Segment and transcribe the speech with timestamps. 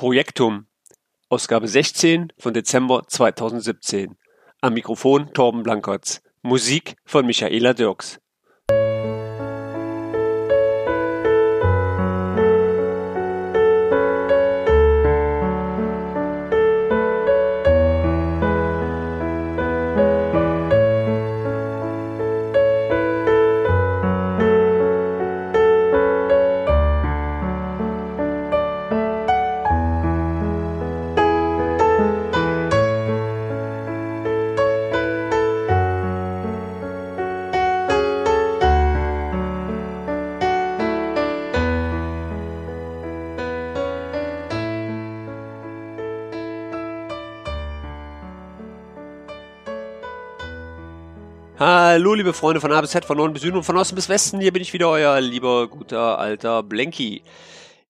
[0.00, 0.66] Projektum,
[1.28, 4.16] Ausgabe 16 von Dezember 2017.
[4.62, 6.22] Am Mikrofon Torben Blankertz.
[6.40, 8.18] Musik von Michaela Dirks.
[51.92, 54.08] Hallo, liebe Freunde von A bis Z, von Norden bis Süden und von Osten bis
[54.08, 54.38] Westen.
[54.38, 57.24] Hier bin ich wieder, euer lieber, guter, alter Blenky.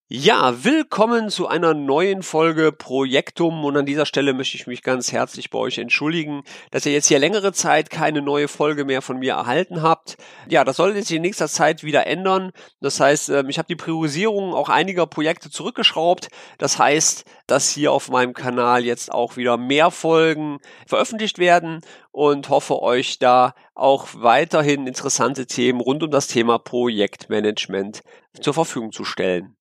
[0.09, 5.13] Ja, willkommen zu einer neuen Folge Projektum und an dieser Stelle möchte ich mich ganz
[5.13, 9.21] herzlich bei euch entschuldigen, dass ihr jetzt hier längere Zeit keine neue Folge mehr von
[9.21, 10.17] mir erhalten habt.
[10.49, 12.51] Ja, das soll sich in nächster Zeit wieder ändern.
[12.81, 16.29] Das heißt, ähm, ich habe die Priorisierung auch einiger Projekte zurückgeschraubt.
[16.59, 22.49] Das heißt, dass hier auf meinem Kanal jetzt auch wieder mehr Folgen veröffentlicht werden und
[22.49, 28.03] hoffe euch da auch weiterhin interessante Themen rund um das Thema Projektmanagement
[28.41, 29.57] zur Verfügung zu stellen.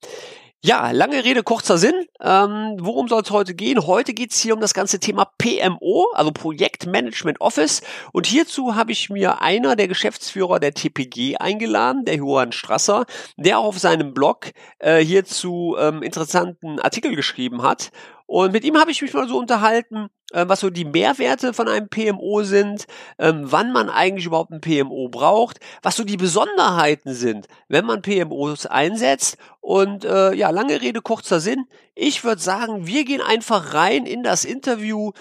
[0.62, 1.96] Ja, lange Rede, kurzer Sinn.
[2.20, 3.88] Ähm, worum soll es heute gehen?
[3.88, 7.82] Heute geht es hier um das ganze Thema PMO, also Projektmanagement Office.
[8.12, 13.06] Und hierzu habe ich mir einer der Geschäftsführer der TPG eingeladen, der Johann Strasser,
[13.38, 17.92] der auch auf seinem Blog äh, hierzu ähm, interessanten Artikel geschrieben hat.
[18.30, 21.68] Und mit ihm habe ich mich mal so unterhalten, äh, was so die Mehrwerte von
[21.68, 22.86] einem PMO sind,
[23.18, 28.04] ähm, wann man eigentlich überhaupt ein PMO braucht, was so die Besonderheiten sind, wenn man
[28.04, 29.40] PMOs einsetzt.
[29.62, 31.66] Und äh, ja, lange Rede, kurzer Sinn.
[31.96, 35.12] Ich würde sagen, wir gehen einfach rein in das Interview.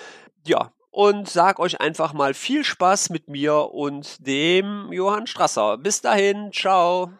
[0.46, 5.78] Ja, und sag euch einfach mal viel Spaß mit mir und dem Johann Strasser.
[5.78, 7.10] Bis dahin, ciao.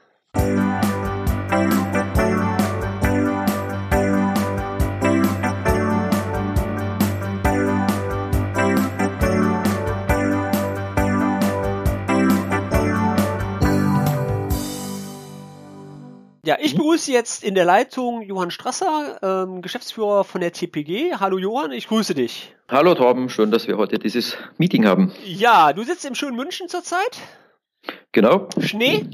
[16.48, 16.78] Ja, ich mhm.
[16.78, 21.16] begrüße jetzt in der Leitung Johann Strasser, ähm, Geschäftsführer von der TPG.
[21.20, 22.54] Hallo Johann, ich grüße dich.
[22.70, 25.12] Hallo Torben, schön, dass wir heute dieses Meeting haben.
[25.26, 27.18] Ja, du sitzt im schönen München zurzeit?
[28.12, 28.48] Genau.
[28.60, 29.10] Schnee?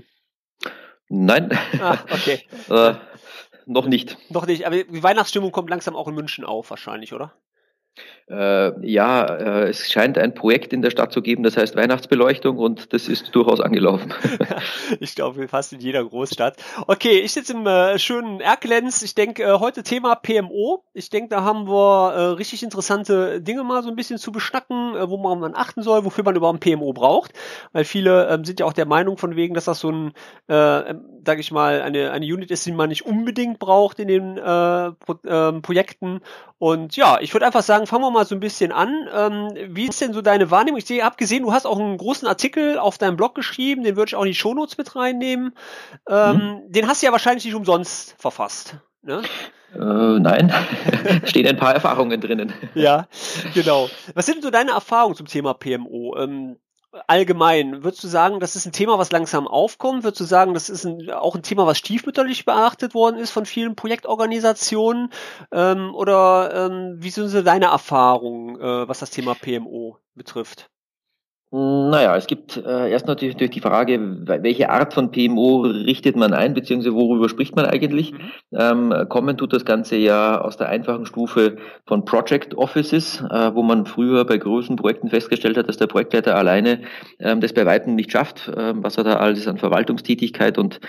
[1.08, 1.58] Nein.
[1.80, 2.46] Ah, okay.
[2.70, 2.94] äh,
[3.66, 4.16] noch nicht.
[4.30, 7.34] Noch nicht, aber die Weihnachtsstimmung kommt langsam auch in München auf, wahrscheinlich, oder?
[8.26, 12.56] Äh, ja, äh, es scheint ein Projekt in der Stadt zu geben, das heißt Weihnachtsbeleuchtung
[12.56, 14.14] und das ist durchaus angelaufen.
[15.00, 16.56] ich glaube, fast in jeder Großstadt.
[16.86, 19.02] Okay, ich sitze im äh, schönen Erkelenz.
[19.02, 20.84] Ich denke, äh, heute Thema PMO.
[20.94, 24.96] Ich denke, da haben wir äh, richtig interessante Dinge mal so ein bisschen zu beschnacken,
[24.96, 27.32] äh, wo man achten soll, wofür man überhaupt ein PMO braucht.
[27.72, 30.12] Weil viele ähm, sind ja auch der Meinung von wegen, dass das so ein,
[30.48, 34.08] äh, ähm, sag ich mal, eine, eine Unit ist, die man nicht unbedingt braucht in
[34.08, 36.20] den äh, Pro ähm, Projekten.
[36.58, 39.08] Und ja, ich würde einfach sagen, fangen wir mal so ein bisschen an.
[39.12, 40.78] Ähm, wie ist denn so deine Wahrnehmung?
[40.78, 43.96] Ich sehe, hab gesehen, du hast auch einen großen Artikel auf deinem Blog geschrieben, den
[43.96, 45.54] würde ich auch in die Shownotes mit reinnehmen.
[46.08, 46.72] Ähm, mhm.
[46.72, 48.76] Den hast du ja wahrscheinlich nicht umsonst verfasst.
[49.02, 49.22] Ne?
[49.74, 50.52] Äh, nein,
[51.24, 52.52] stehen ein paar Erfahrungen drinnen.
[52.74, 53.08] Ja,
[53.54, 53.90] genau.
[54.14, 56.16] Was sind so deine Erfahrungen zum Thema PMO?
[56.16, 56.56] Ähm,
[57.06, 60.04] allgemein, würdest du sagen, das ist ein Thema, was langsam aufkommt?
[60.04, 63.46] Würdest du sagen, das ist ein, auch ein Thema, was stiefmütterlich beachtet worden ist von
[63.46, 65.10] vielen Projektorganisationen?
[65.52, 70.70] Ähm, oder ähm, wie sind so deine Erfahrungen, äh, was das Thema PMO betrifft?
[71.56, 76.52] Naja, es gibt äh, erst natürlich die Frage, welche Art von PMO richtet man ein,
[76.52, 78.10] beziehungsweise worüber spricht man eigentlich.
[78.10, 78.18] Mhm.
[78.50, 81.54] Ähm, kommen tut das Ganze ja aus der einfachen Stufe
[81.86, 86.34] von Project Offices, äh, wo man früher bei großen Projekten festgestellt hat, dass der Projektleiter
[86.34, 86.80] alleine
[87.20, 90.80] ähm, das bei Weitem nicht schafft, äh, was er da alles an Verwaltungstätigkeit und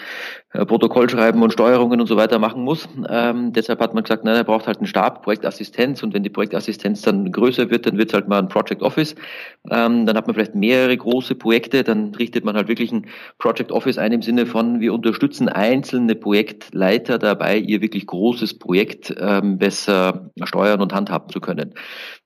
[0.64, 2.88] Protokollschreiben und Steuerungen und so weiter machen muss.
[3.10, 6.30] Ähm, deshalb hat man gesagt, nein, er braucht halt einen Stab, Projektassistenz und wenn die
[6.30, 9.16] Projektassistenz dann größer wird, dann wird es halt mal ein Project Office.
[9.70, 13.08] Ähm, dann hat man vielleicht mehrere große Projekte, dann richtet man halt wirklich ein
[13.40, 19.14] Project Office ein im Sinne von, wir unterstützen einzelne Projektleiter dabei, ihr wirklich großes Projekt
[19.20, 21.74] ähm, besser steuern und handhaben zu können.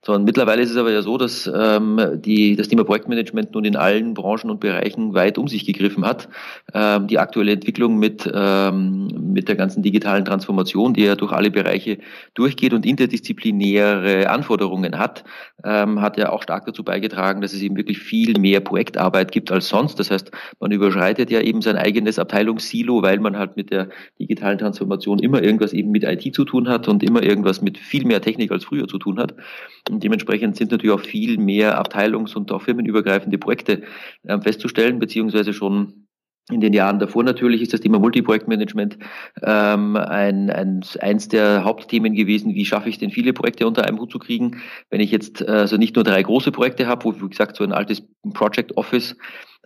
[0.02, 3.66] So, und mittlerweile ist es aber ja so, dass ähm, die, das Thema Projektmanagement nun
[3.66, 6.28] in allen Branchen und Bereichen weit um sich gegriffen hat.
[6.72, 11.32] Ähm, die aktuelle Entwicklung mit mit, ähm, mit der ganzen digitalen Transformation, die ja durch
[11.32, 11.98] alle Bereiche
[12.34, 15.24] durchgeht und interdisziplinäre Anforderungen hat,
[15.64, 19.50] ähm, hat ja auch stark dazu beigetragen, dass es eben wirklich viel mehr Projektarbeit gibt
[19.52, 19.98] als sonst.
[19.98, 23.88] Das heißt, man überschreitet ja eben sein eigenes Abteilungssilo, weil man halt mit der
[24.18, 28.04] digitalen Transformation immer irgendwas eben mit IT zu tun hat und immer irgendwas mit viel
[28.04, 29.34] mehr Technik als früher zu tun hat.
[29.90, 33.82] Und dementsprechend sind natürlich auch viel mehr abteilungs- und auch firmenübergreifende Projekte
[34.24, 36.06] äh, festzustellen, beziehungsweise schon
[36.50, 38.98] in den Jahren davor natürlich ist das Thema Multiprojektmanagement
[39.42, 42.54] ähm, ein, ein, eins der Hauptthemen gewesen.
[42.54, 44.60] Wie schaffe ich denn viele Projekte unter einem Hut zu kriegen?
[44.90, 47.72] Wenn ich jetzt also nicht nur drei große Projekte habe, wo wie gesagt so ein
[47.72, 48.02] altes
[48.34, 49.16] Project Office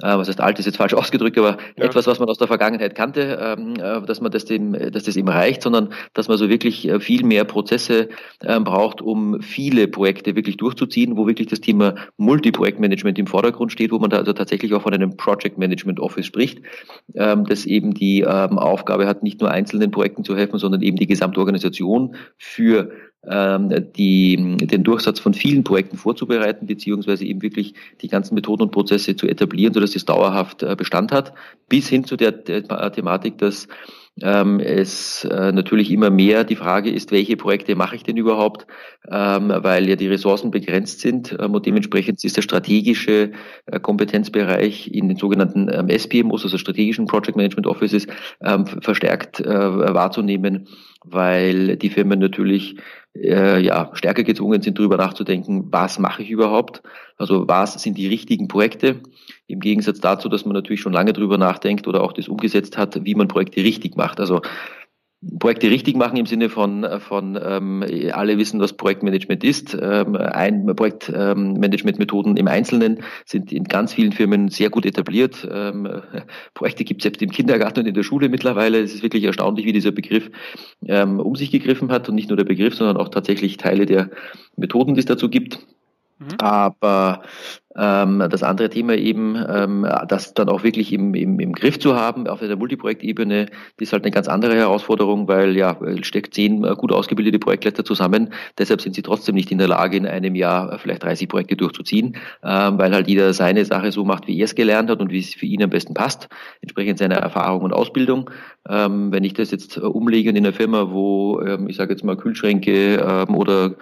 [0.02, 1.84] äh, was heißt alt, ist jetzt falsch ausgedrückt, aber ja.
[1.84, 5.16] etwas, was man aus der Vergangenheit kannte, ähm, äh, dass man das dem, dass das
[5.16, 8.08] eben reicht, sondern dass man so wirklich äh, viel mehr Prozesse
[8.42, 13.92] ähm, braucht, um viele Projekte wirklich durchzuziehen, wo wirklich das Thema Multiprojektmanagement im Vordergrund steht,
[13.92, 16.60] wo man da also tatsächlich auch von einem Project Management Office spricht,
[17.14, 21.06] ähm, das eben die Aufgabe hat, nicht nur einzelnen Projekten zu helfen, sondern eben die
[21.06, 22.90] Gesamtorganisation für ähm,
[23.26, 29.16] die, den Durchsatz von vielen Projekten vorzubereiten, beziehungsweise eben wirklich die ganzen Methoden und Prozesse
[29.16, 31.32] zu etablieren, sodass es dauerhaft äh, Bestand hat,
[31.68, 33.68] bis hin zu der, der Thematik, dass
[34.22, 38.66] ähm, es äh, natürlich immer mehr die Frage ist, welche Projekte mache ich denn überhaupt,
[39.10, 43.32] ähm, weil ja die Ressourcen begrenzt sind ähm, und dementsprechend ist der strategische
[43.66, 48.06] äh, Kompetenzbereich in den sogenannten ähm, SPMOs, also strategischen Project Management Offices,
[48.40, 50.68] ähm, verstärkt äh, wahrzunehmen,
[51.04, 52.76] weil die Firmen natürlich
[53.14, 56.82] äh, ja, stärker gezwungen sind, darüber nachzudenken, was mache ich überhaupt?
[57.16, 59.00] Also was sind die richtigen Projekte?
[59.46, 63.04] Im Gegensatz dazu, dass man natürlich schon lange darüber nachdenkt oder auch das umgesetzt hat,
[63.04, 64.20] wie man Projekte richtig macht.
[64.20, 64.42] Also
[65.38, 69.76] Projekte richtig machen im Sinne von, von ähm, alle wissen, was Projektmanagement ist.
[69.80, 75.46] Ähm, ein Projektmanagementmethoden ähm, im Einzelnen sind in ganz vielen Firmen sehr gut etabliert.
[75.50, 75.88] Ähm,
[76.54, 78.80] Projekte gibt es selbst im Kindergarten und in der Schule mittlerweile.
[78.80, 80.30] Es ist wirklich erstaunlich, wie dieser Begriff
[80.86, 84.10] ähm, um sich gegriffen hat und nicht nur der Begriff, sondern auch tatsächlich Teile der
[84.56, 85.58] Methoden, die es dazu gibt.
[86.18, 86.36] Mhm.
[86.38, 87.22] Aber
[87.74, 92.26] das andere Thema eben, ähm, das dann auch wirklich im, im, im Griff zu haben
[92.28, 93.46] auf der Multiprojektebene,
[93.78, 98.32] ist halt eine ganz andere Herausforderung, weil ja, steckt zehn äh, gut ausgebildete Projektleiter zusammen.
[98.58, 102.16] Deshalb sind sie trotzdem nicht in der Lage, in einem Jahr vielleicht 30 Projekte durchzuziehen,
[102.42, 105.18] ähm, weil halt jeder seine Sache so macht, wie er es gelernt hat und wie
[105.18, 106.28] es für ihn am besten passt,
[106.62, 108.30] entsprechend seiner Erfahrung und Ausbildung.
[108.68, 112.02] Ähm, wenn ich das jetzt äh, umlege in einer Firma, wo ähm, ich sage jetzt
[112.02, 113.74] mal Kühlschränke ähm, oder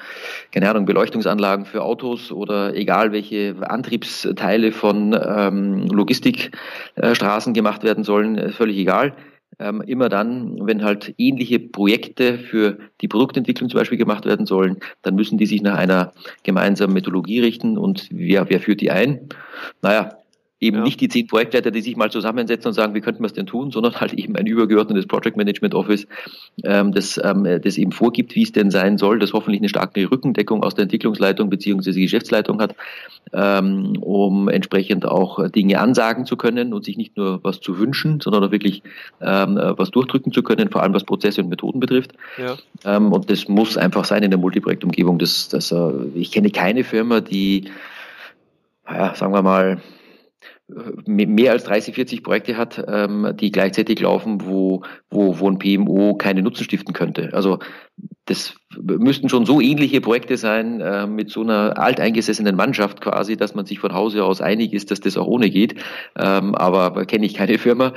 [0.51, 8.39] keine Ahnung Beleuchtungsanlagen für Autos oder egal welche Antriebsteile von ähm, Logistikstraßen gemacht werden sollen,
[8.39, 9.15] äh, völlig egal.
[9.59, 14.79] Ähm, immer dann, wenn halt ähnliche Projekte für die Produktentwicklung zum Beispiel gemacht werden sollen,
[15.03, 16.13] dann müssen die sich nach einer
[16.43, 19.29] gemeinsamen Methodologie richten und wer, wer führt die ein?
[19.83, 20.22] Naja,
[20.63, 20.83] Eben ja.
[20.85, 23.47] nicht die zehn Projektleiter, die sich mal zusammensetzen und sagen, wie könnten wir es denn
[23.47, 26.07] tun, sondern halt eben ein übergeordnetes Project Management Office,
[26.63, 30.09] ähm, das, ähm, das eben vorgibt, wie es denn sein soll, das hoffentlich eine starke
[30.09, 32.77] Rückendeckung aus der Entwicklungsleitung beziehungsweise Geschäftsleitung hat,
[33.33, 38.21] ähm, um entsprechend auch Dinge ansagen zu können und sich nicht nur was zu wünschen,
[38.21, 38.85] sondern auch wirklich
[39.21, 42.13] ähm, was durchdrücken zu können, vor allem was Prozesse und Methoden betrifft.
[42.39, 42.55] Ja.
[42.85, 45.19] Ähm, und das muss einfach sein in der Multiprojektumgebung.
[45.19, 47.65] Das, das, äh, ich kenne keine Firma, die,
[48.89, 49.83] ja, sagen wir mal,
[51.07, 56.15] mehr als 30, 40 Projekte hat, ähm, die gleichzeitig laufen, wo, wo, wo ein PMO
[56.15, 57.31] keine Nutzen stiften könnte.
[57.33, 57.59] Also
[58.27, 63.55] das müssten schon so ähnliche Projekte sein äh, mit so einer alteingesessenen Mannschaft quasi, dass
[63.55, 65.75] man sich von Hause aus einig ist, dass das auch ohne geht.
[66.17, 67.93] Ähm, aber kenne ich keine Firma.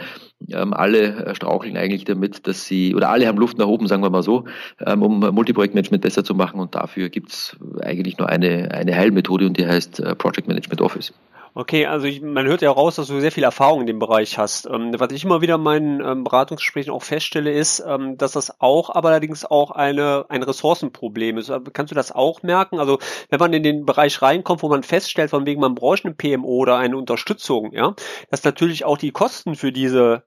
[0.49, 4.09] Ähm, alle straucheln eigentlich damit, dass sie, oder alle haben Luft nach oben, sagen wir
[4.09, 4.45] mal so,
[4.85, 6.59] ähm, um Multiprojektmanagement besser zu machen.
[6.59, 11.13] Und dafür gibt's eigentlich nur eine, eine Heilmethode und die heißt äh, Project Management Office.
[11.57, 14.37] Okay, also ich, man hört ja raus, dass du sehr viel Erfahrung in dem Bereich
[14.37, 14.65] hast.
[14.65, 18.59] Ähm, was ich immer wieder in meinen ähm, Beratungsgesprächen auch feststelle, ist, ähm, dass das
[18.59, 21.49] auch, aber allerdings auch eine, ein Ressourcenproblem ist.
[21.71, 22.77] Kannst du das auch merken?
[22.77, 26.13] Also wenn man in den Bereich reinkommt, wo man feststellt, von wegen man braucht eine
[26.13, 27.95] PMO oder eine Unterstützung, ja,
[28.29, 30.23] dass natürlich auch die Kosten für diese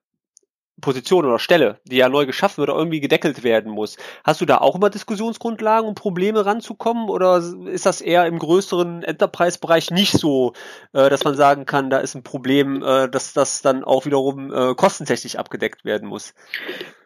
[0.80, 3.96] Position oder Stelle, die ja neu geschaffen wird, irgendwie gedeckelt werden muss.
[4.24, 7.08] Hast du da auch immer Diskussionsgrundlagen, um Probleme ranzukommen?
[7.08, 10.52] Oder ist das eher im größeren Enterprise-Bereich nicht so,
[10.92, 14.52] äh, dass man sagen kann, da ist ein Problem, äh, dass das dann auch wiederum
[14.52, 16.34] äh, kostentechnisch abgedeckt werden muss?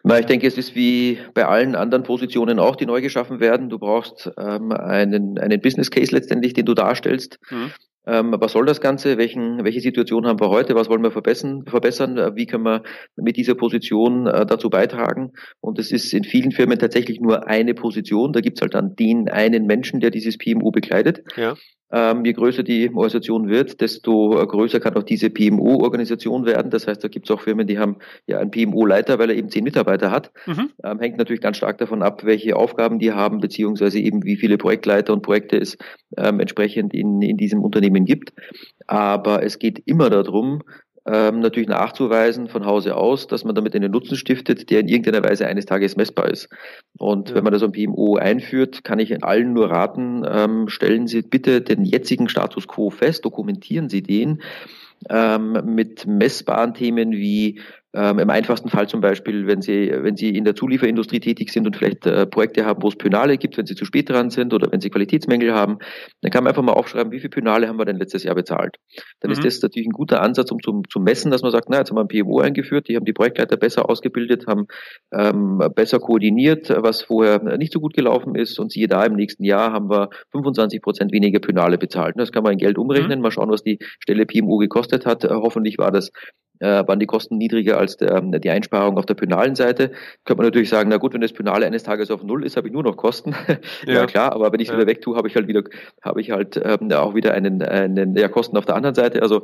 [0.03, 3.69] Na, ich denke, es ist wie bei allen anderen Positionen auch, die neu geschaffen werden.
[3.69, 7.39] Du brauchst ähm, einen, einen Business Case letztendlich, den du darstellst.
[7.49, 7.71] Mhm.
[8.05, 9.17] Ähm, was soll das Ganze?
[9.17, 10.75] Welchen, welche Situation haben wir heute?
[10.75, 11.63] Was wollen wir verbessern?
[11.65, 12.17] verbessern?
[12.17, 12.83] Äh, wie können wir
[13.15, 15.31] mit dieser Position äh, dazu beitragen?
[15.61, 18.33] Und es ist in vielen Firmen tatsächlich nur eine Position.
[18.33, 21.23] Da gibt's halt dann den einen Menschen, der dieses PMO bekleidet.
[21.37, 21.55] Ja.
[21.95, 26.71] Ähm, je größer die Organisation wird, desto größer kann auch diese PMO-Organisation werden.
[26.71, 29.49] Das heißt, da gibt es auch Firmen, die haben ja einen PMO-Leiter, weil er eben
[29.49, 30.31] zehn Mitarbeiter hat.
[30.47, 30.71] Mhm.
[30.83, 34.57] Ähm, hängt natürlich ganz stark davon ab, welche Aufgaben die haben, beziehungsweise eben wie viele
[34.57, 35.77] Projektleiter und Projekte es
[36.17, 38.33] ähm, entsprechend in, in diesem Unternehmen gibt.
[38.87, 40.63] Aber es geht immer darum,
[41.05, 45.23] ähm, natürlich nachzuweisen von Hause aus, dass man damit einen Nutzen stiftet, der in irgendeiner
[45.23, 46.49] Weise eines Tages messbar ist.
[46.97, 47.35] Und ja.
[47.35, 51.61] wenn man das am PMO einführt, kann ich allen nur raten, ähm, stellen Sie bitte
[51.61, 54.41] den jetzigen Status quo fest, dokumentieren Sie den
[55.09, 57.59] ähm, mit messbaren Themen wie
[57.95, 61.67] ähm, Im einfachsten Fall zum Beispiel, wenn Sie, wenn Sie in der Zulieferindustrie tätig sind
[61.67, 64.51] und vielleicht äh, Projekte haben, wo es Pönale gibt, wenn Sie zu spät dran sind
[64.51, 65.77] oder wenn Sie Qualitätsmängel haben,
[66.21, 68.77] dann kann man einfach mal aufschreiben, wie viel Pönale haben wir denn letztes Jahr bezahlt.
[69.19, 69.37] Dann mhm.
[69.37, 71.91] ist das natürlich ein guter Ansatz, um zu, zu messen, dass man sagt, na, jetzt
[71.91, 74.65] haben wir ein PMO eingeführt, die haben die Projektleiter besser ausgebildet, haben
[75.13, 79.43] ähm, besser koordiniert, was vorher nicht so gut gelaufen ist und siehe da, im nächsten
[79.43, 82.15] Jahr haben wir 25 Prozent weniger Pönale bezahlt.
[82.17, 83.23] Das kann man in Geld umrechnen, mhm.
[83.23, 85.25] mal schauen, was die Stelle PMO gekostet hat.
[85.25, 86.11] Äh, hoffentlich war das
[86.59, 89.89] waren die Kosten niedriger als der, die Einsparung auf der penalen Seite.
[90.23, 92.67] Könnte man natürlich sagen, na gut, wenn das Penale eines Tages auf Null ist, habe
[92.67, 93.35] ich nur noch Kosten.
[93.85, 94.77] Ja, ja klar, aber wenn ich es ja.
[94.77, 95.63] wieder wegtue, habe ich halt wieder,
[96.01, 99.21] habe ich halt ähm, auch wieder einen, einen ja, Kosten auf der anderen Seite.
[99.21, 99.43] Also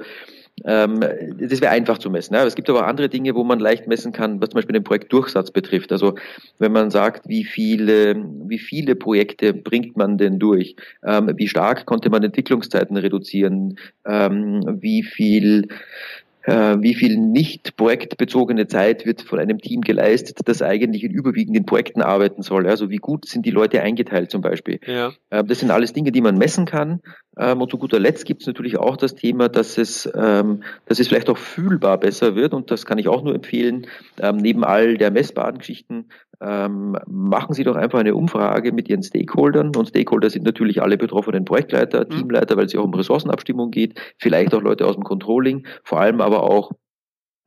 [0.65, 2.33] ähm, das wäre einfach zu messen.
[2.33, 2.45] Ja.
[2.45, 5.51] Es gibt aber andere Dinge, wo man leicht messen kann, was zum Beispiel den Projektdurchsatz
[5.51, 5.91] betrifft.
[5.91, 6.15] Also
[6.57, 10.75] wenn man sagt, wie viele, wie viele Projekte bringt man denn durch?
[11.03, 13.77] Ähm, wie stark konnte man Entwicklungszeiten reduzieren?
[14.05, 20.61] Ähm, wie viel äh, wie viel nicht projektbezogene Zeit wird von einem Team geleistet, das
[20.61, 22.67] eigentlich in überwiegenden Projekten arbeiten soll.
[22.67, 24.79] Also wie gut sind die Leute eingeteilt zum Beispiel.
[24.85, 25.11] Ja.
[25.31, 27.01] Ähm, das sind alles Dinge, die man messen kann.
[27.39, 30.99] Ähm, und zu guter Letzt gibt es natürlich auch das Thema, dass es, ähm, dass
[30.99, 32.53] es vielleicht auch fühlbar besser wird.
[32.53, 33.87] Und das kann ich auch nur empfehlen.
[34.33, 36.05] Neben all der messbaren Geschichten
[36.41, 39.75] ähm, machen Sie doch einfach eine Umfrage mit Ihren Stakeholdern.
[39.75, 42.09] Und Stakeholder sind natürlich alle betroffenen Projektleiter, mhm.
[42.09, 45.99] Teamleiter, weil es ja auch um Ressourcenabstimmung geht, vielleicht auch Leute aus dem Controlling, vor
[45.99, 46.77] allem aber auch ähm,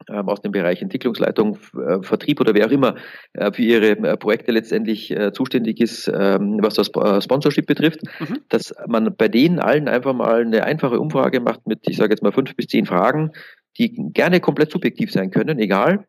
[0.08, 2.96] aus dem Bereich Entwicklungsleitung, äh, Vertrieb oder wer auch immer
[3.32, 8.40] äh, für ihre äh, Projekte letztendlich zuständig ist, ähm, was das Sponsorship betrifft, mhm.
[8.48, 12.22] dass man bei denen allen einfach mal eine einfache Umfrage macht mit, ich sage jetzt
[12.22, 13.32] mal fünf bis zehn Fragen,
[13.78, 16.06] die gerne komplett subjektiv sein können, egal,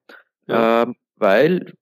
[0.47, 0.83] ja.
[0.83, 1.73] ähm, weil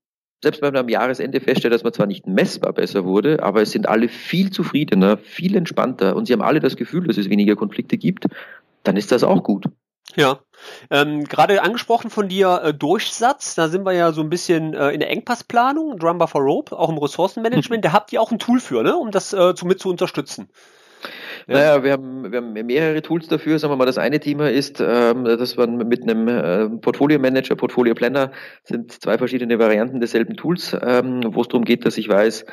[0.43, 3.71] selbst wenn man am Jahresende feststellt, dass man zwar nicht messbar besser wurde, aber es
[3.71, 7.55] sind alle viel zufriedener, viel entspannter und sie haben alle das Gefühl, dass es weniger
[7.55, 8.25] Konflikte gibt,
[8.83, 9.65] dann ist das auch gut.
[10.15, 10.39] Ja,
[10.89, 14.91] ähm, gerade angesprochen von dir äh, Durchsatz, da sind wir ja so ein bisschen äh,
[14.91, 18.59] in der Engpassplanung, Drumber for Rope, auch im Ressourcenmanagement, da habt ihr auch ein Tool
[18.59, 20.49] für, ne, um das äh, zu, mit zu unterstützen.
[21.47, 21.55] Ja.
[21.55, 23.59] Naja, wir haben, wir haben mehrere Tools dafür.
[23.59, 27.55] Sagen wir mal, das eine Thema ist, ähm, dass man mit einem äh, Portfolio Manager,
[27.55, 28.31] Portfolio Planner
[28.63, 32.45] sind zwei verschiedene Varianten desselben Tools, ähm, wo es darum geht, dass ich weiß,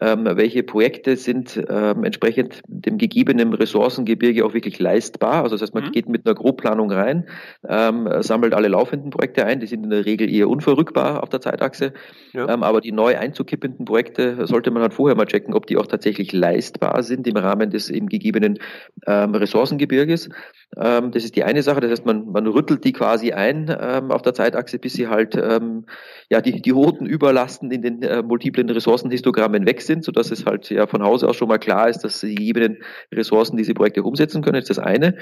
[0.00, 5.42] ähm, welche Projekte sind ähm, entsprechend dem gegebenen Ressourcengebirge auch wirklich leistbar.
[5.42, 5.92] Also das heißt, man mhm.
[5.92, 7.26] geht mit einer Grobplanung rein,
[7.68, 11.40] ähm, sammelt alle laufenden Projekte ein, die sind in der Regel eher unverrückbar auf der
[11.40, 11.92] Zeitachse,
[12.32, 12.48] ja.
[12.48, 15.86] ähm, aber die neu einzukippenden Projekte sollte man halt vorher mal checken, ob die auch
[15.86, 18.58] tatsächlich leistbar sind im Rahmen des eben gegebenen
[19.06, 20.28] ähm, Ressourcengebirges.
[20.76, 24.10] Ähm, das ist die eine Sache, das heißt, man, man rüttelt die quasi ein ähm,
[24.10, 25.86] auf der Zeitachse, bis sie halt ähm,
[26.30, 30.68] ja die, die roten Überlasten in den äh, multiplen Ressourcenhistogrammen weg sind, sodass es halt
[30.70, 32.78] ja von Hause aus schon mal klar ist, dass die gegebenen
[33.12, 34.54] Ressourcen diese Projekte umsetzen können.
[34.54, 35.16] Das ist das eine.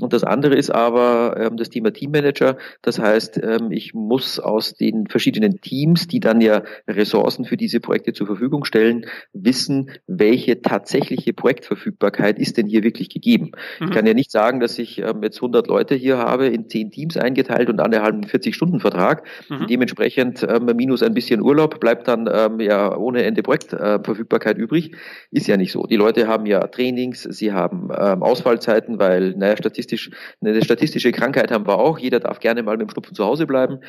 [0.00, 2.56] Und das andere ist aber ähm, das Thema Teammanager.
[2.82, 7.80] Das heißt, ähm, ich muss aus den verschiedenen Teams, die dann ja Ressourcen für diese
[7.80, 13.52] Projekte zur Verfügung stellen, wissen, welche tatsächliche Projektverfügbarkeit ist denn hier wirklich gegeben.
[13.78, 13.86] Mhm.
[13.86, 16.90] Ich kann ja nicht sagen, dass ich ähm, jetzt 100 Leute hier habe, in 10
[16.90, 19.24] Teams eingeteilt und alle haben einen 40-Stunden-Vertrag.
[19.48, 19.66] Mhm.
[19.68, 24.92] Dementsprechend ähm, minus ein bisschen Urlaub bleibt dann ähm, ja ohne Ende Projektverfügbarkeit äh, übrig.
[25.30, 25.84] Ist ja nicht so.
[25.84, 31.12] Die Leute haben ja Trainings, sie haben ähm, Ausfallzeiten, weil, naja, statistisch statistisch, eine statistische
[31.12, 31.98] Krankheit haben wir auch.
[31.98, 33.80] Jeder darf gerne mal mit dem Schnupfen zu Hause bleiben.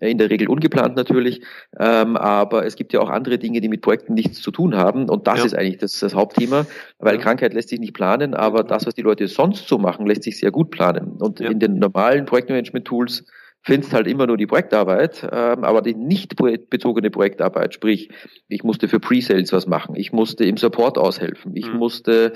[0.00, 1.40] Äh, in der Regel ungeplant natürlich.
[1.78, 5.08] Ähm, aber es gibt ja auch andere Dinge, die mit Projekten nichts zu tun haben.
[5.08, 5.44] Und das ja.
[5.46, 6.66] ist eigentlich das, das Hauptthema,
[6.98, 7.20] weil ja.
[7.20, 10.38] Krankheit lässt sich nicht planen, aber das, was die Leute sonst so machen, lässt sich
[10.38, 11.16] sehr gut planen.
[11.18, 11.50] Und ja.
[11.50, 13.24] in den normalen Projektmanagement-Tools
[13.62, 18.10] findest halt immer nur die Projektarbeit, ähm, aber die nicht bezogene Projektarbeit, sprich,
[18.46, 21.78] ich musste für Pre-Sales was machen, ich musste im Support aushelfen, ich mhm.
[21.78, 22.32] musste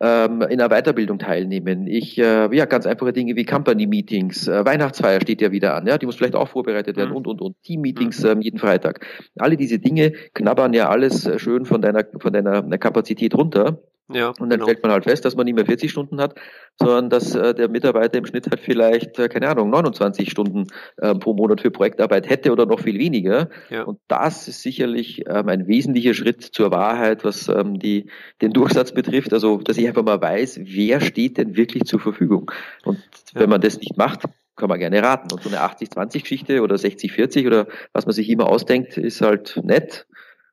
[0.00, 1.86] ähm, in einer Weiterbildung teilnehmen.
[1.86, 5.98] Ich, äh, ja, ganz einfache Dinge wie Company-Meetings, äh, Weihnachtsfeier steht ja wieder an, ja,
[5.98, 7.16] die muss vielleicht auch vorbereitet werden mhm.
[7.16, 8.30] und, und, und, Team-Meetings mhm.
[8.30, 9.06] ähm, jeden Freitag.
[9.38, 13.78] Alle diese Dinge knabbern ja alles äh, schön von deiner, von deiner Kapazität runter.
[14.14, 14.64] Ja, und dann genau.
[14.64, 16.34] stellt man halt fest, dass man nicht mehr 40 Stunden hat,
[16.78, 20.66] sondern dass äh, der Mitarbeiter im Schnitt halt vielleicht, äh, keine Ahnung, 29 Stunden
[20.98, 23.48] äh, pro Monat für Projektarbeit hätte oder noch viel weniger.
[23.70, 23.82] Ja.
[23.84, 28.92] Und das ist sicherlich ähm, ein wesentlicher Schritt zur Wahrheit, was ähm, die, den Durchsatz
[28.92, 29.32] betrifft.
[29.32, 32.50] Also, dass ich einfach mal weiß, wer steht denn wirklich zur Verfügung.
[32.84, 32.98] Und
[33.34, 33.40] ja.
[33.40, 34.22] wenn man das nicht macht,
[34.56, 35.32] kann man gerne raten.
[35.32, 40.06] Und so eine 80-20-Geschichte oder 60-40 oder was man sich immer ausdenkt, ist halt nett.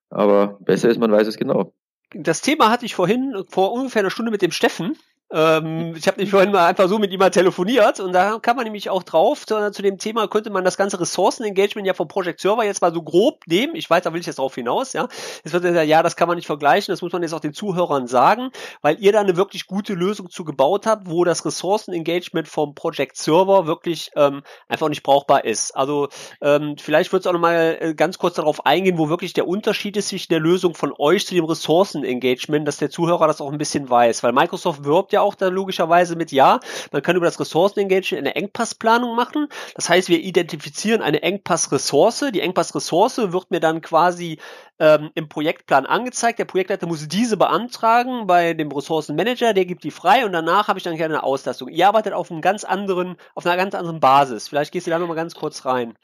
[0.10, 1.74] Aber besser ist, man weiß es genau.
[2.12, 4.98] Das Thema hatte ich vorhin vor ungefähr einer Stunde mit dem Steffen.
[5.32, 8.56] Ähm, ich habe nämlich vorhin mal einfach so mit ihm mal telefoniert und da kam
[8.56, 12.08] man nämlich auch drauf, zu, zu, dem Thema könnte man das ganze Ressourcenengagement ja vom
[12.08, 13.76] Project Server jetzt mal so grob nehmen.
[13.76, 15.08] Ich weiß, da will ich jetzt drauf hinaus, ja.
[15.44, 17.54] Jetzt wird er ja, das kann man nicht vergleichen, das muss man jetzt auch den
[17.54, 18.50] Zuhörern sagen,
[18.82, 23.16] weil ihr da eine wirklich gute Lösung zu gebaut habt, wo das Ressourcenengagement vom Project
[23.16, 25.76] Server wirklich ähm, einfach nicht brauchbar ist.
[25.76, 26.10] Also
[26.42, 29.96] ähm, vielleicht wird es auch nochmal äh, ganz kurz darauf eingehen, wo wirklich der Unterschied
[29.96, 33.60] ist zwischen der Lösung von euch zu dem Ressourcenengagement, dass der Zuhörer das auch ein
[33.60, 36.60] bisschen weiß, weil Microsoft wirbt ja auch da logischerweise mit Ja.
[36.92, 39.48] Man kann über das Ressourcenengagement eine Engpassplanung machen.
[39.76, 42.26] Das heißt, wir identifizieren eine Engpassressource.
[42.34, 44.40] Die Engpassressource wird mir dann quasi
[44.80, 46.40] ähm, im Projektplan angezeigt.
[46.40, 50.80] Der Projektleiter muss diese beantragen bei dem Ressourcenmanager, der gibt die frei und danach habe
[50.80, 51.70] ich dann gerne eine Auslastung.
[51.70, 54.48] Ihr arbeitet auf einem ganz anderen, auf einer ganz anderen Basis.
[54.48, 55.96] Vielleicht gehst du da nochmal ganz kurz rein.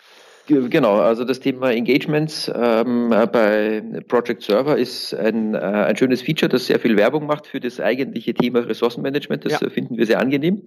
[0.48, 6.50] Genau, also das Thema Engagements ähm, bei Project Server ist ein, äh, ein schönes Feature,
[6.50, 9.44] das sehr viel Werbung macht für das eigentliche Thema Ressourcenmanagement.
[9.44, 9.70] Das ja.
[9.70, 10.64] finden wir sehr angenehm.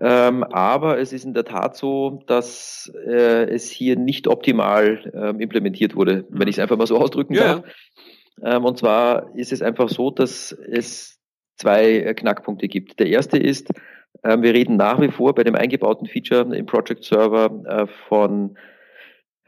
[0.00, 0.28] Ja.
[0.28, 5.40] Ähm, aber es ist in der Tat so, dass äh, es hier nicht optimal ähm,
[5.40, 6.48] implementiert wurde, wenn mhm.
[6.48, 7.54] ich es einfach mal so ausdrücken ja.
[7.54, 7.64] darf.
[8.42, 11.18] Ähm, und zwar ist es einfach so, dass es
[11.56, 13.00] zwei äh, Knackpunkte gibt.
[13.00, 13.70] Der erste ist,
[14.22, 18.56] äh, wir reden nach wie vor bei dem eingebauten Feature im Project Server äh, von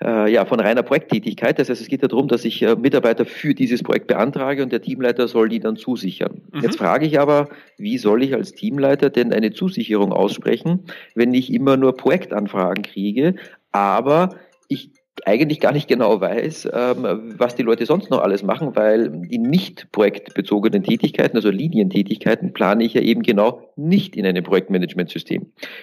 [0.02, 1.58] äh, ja, von reiner Projekttätigkeit.
[1.58, 4.82] Das heißt, es geht darum, dass ich äh, Mitarbeiter für dieses Projekt beantrage und der
[4.82, 6.42] Teamleiter soll die dann zusichern.
[6.52, 6.62] Mhm.
[6.62, 11.52] Jetzt frage ich aber, wie soll ich als Teamleiter denn eine Zusicherung aussprechen, wenn ich
[11.52, 13.34] immer nur Projektanfragen kriege,
[13.72, 14.36] aber
[14.68, 14.90] ich
[15.26, 19.38] eigentlich gar nicht genau weiß, ähm, was die Leute sonst noch alles machen, weil die
[19.38, 25.42] nicht projektbezogenen Tätigkeiten, also Linientätigkeiten, plane ich ja eben genau nicht in einem Projektmanagementsystem.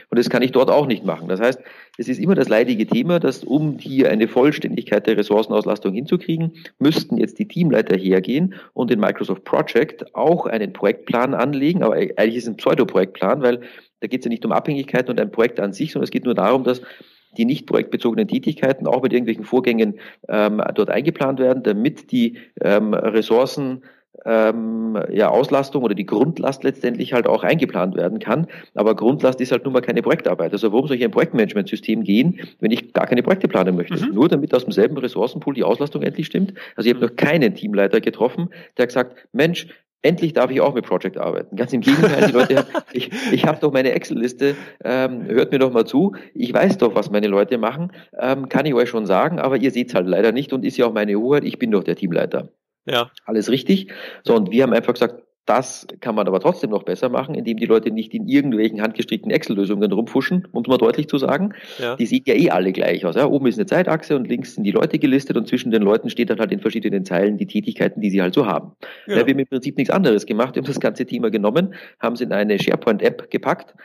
[0.10, 1.28] Und das kann ich dort auch nicht machen.
[1.28, 1.60] Das heißt,
[1.98, 7.18] es ist immer das leidige Thema, dass um hier eine Vollständigkeit der Ressourcenauslastung hinzukriegen, müssten
[7.18, 12.44] jetzt die Teamleiter hergehen und in Microsoft Project auch einen Projektplan anlegen, aber eigentlich ist
[12.44, 13.62] es ein Pseudo-Projektplan, weil
[14.02, 16.26] da geht es ja nicht um Abhängigkeiten und ein Projekt an sich, sondern es geht
[16.26, 16.82] nur darum, dass
[17.38, 22.94] die nicht projektbezogenen Tätigkeiten auch mit irgendwelchen Vorgängen ähm, dort eingeplant werden, damit die ähm,
[22.94, 23.84] Ressourcen
[24.26, 28.48] ähm, ja, Auslastung oder die Grundlast letztendlich halt auch eingeplant werden kann.
[28.74, 30.54] Aber Grundlast ist halt nun mal keine Projektarbeit.
[30.54, 34.04] Also warum soll ich ein Projektmanagementsystem gehen, wenn ich gar keine Projekte planen möchte?
[34.04, 34.14] Mhm.
[34.14, 36.54] Nur damit aus demselben Ressourcenpool die Auslastung endlich stimmt.
[36.76, 39.68] Also ich habe noch keinen Teamleiter getroffen, der gesagt, Mensch,
[40.06, 41.56] endlich darf ich auch mit Project arbeiten.
[41.56, 45.74] Ganz im Gegenteil, die Leute, ich, ich habe doch meine Excel-Liste, ähm, hört mir doch
[45.74, 49.40] mal zu, ich weiß doch, was meine Leute machen, ähm, kann ich euch schon sagen,
[49.40, 51.72] aber ihr seht es halt leider nicht und ist ja auch meine Hoheit, ich bin
[51.72, 52.50] doch der Teamleiter.
[52.86, 53.10] Ja.
[53.26, 53.92] Alles richtig.
[54.24, 57.58] So, und wir haben einfach gesagt, das kann man aber trotzdem noch besser machen, indem
[57.58, 61.54] die Leute nicht in irgendwelchen handgestrickten Excel-Lösungen rumfuschen, um es mal deutlich zu sagen.
[61.78, 61.96] Ja.
[61.96, 63.16] Die sehen ja eh alle gleich aus.
[63.16, 63.28] Ja?
[63.28, 66.30] Oben ist eine Zeitachse und links sind die Leute gelistet und zwischen den Leuten steht
[66.30, 68.72] dann halt in verschiedenen Zeilen die Tätigkeiten, die sie halt so haben.
[69.08, 69.18] Ja.
[69.18, 70.56] Ja, wir haben im Prinzip nichts anderes gemacht.
[70.56, 73.76] Wir haben das ganze Thema genommen, haben es in eine SharePoint-App gepackt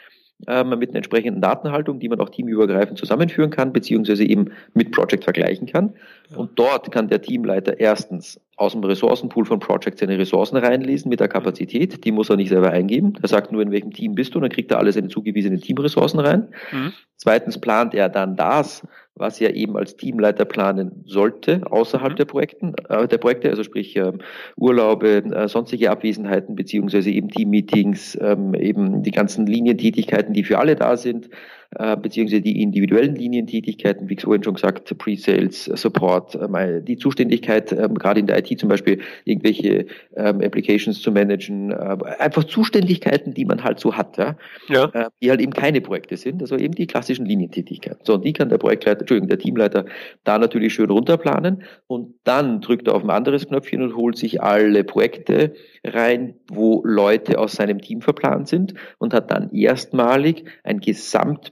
[0.47, 5.25] ähm, mit einer entsprechenden Datenhaltung, die man auch teamübergreifend zusammenführen kann, beziehungsweise eben mit Project
[5.25, 5.95] vergleichen kann.
[6.31, 6.37] Ja.
[6.39, 11.21] Und dort kann der Teamleiter erstens aus dem Ressourcenpool von Project seine Ressourcen reinlesen mit
[11.21, 12.05] der Kapazität.
[12.05, 13.15] Die muss er nicht selber eingeben.
[13.23, 16.21] Er sagt nur, in welchem Team bist du, dann kriegt er alle seine zugewiesenen Teamressourcen
[16.21, 16.49] rein.
[16.71, 16.93] Mhm.
[17.17, 22.17] Zweitens plant er dann das, was er eben als Teamleiter planen sollte, außerhalb mhm.
[22.17, 24.13] der, Projekten, äh, der Projekte, also sprich äh,
[24.57, 30.77] Urlaube, äh, sonstige Abwesenheiten, beziehungsweise eben Teammeetings, ähm, eben die ganzen Linientätigkeiten, die für alle
[30.77, 31.29] da sind,
[31.77, 37.71] äh, beziehungsweise die individuellen Linientätigkeiten, wie ich vorhin schon gesagt, Pre-Sales, Support, äh, die Zuständigkeit,
[37.71, 43.35] äh, gerade in der IT zum Beispiel, irgendwelche ähm, Applications zu managen, äh, einfach Zuständigkeiten,
[43.35, 44.37] die man halt so hat, ja,
[44.69, 44.85] ja.
[44.87, 48.01] Äh, die halt eben keine Projekte sind, also eben die klassischen Linientätigkeiten.
[48.03, 49.85] So, und die kann der Projektleiter, Entschuldigung, der Teamleiter
[50.25, 54.43] da natürlich schön runterplanen und dann drückt er auf ein anderes Knöpfchen und holt sich
[54.43, 55.55] alle Projekte
[55.85, 60.81] rein, wo Leute aus seinem Team verplant sind und hat dann erstmalig ein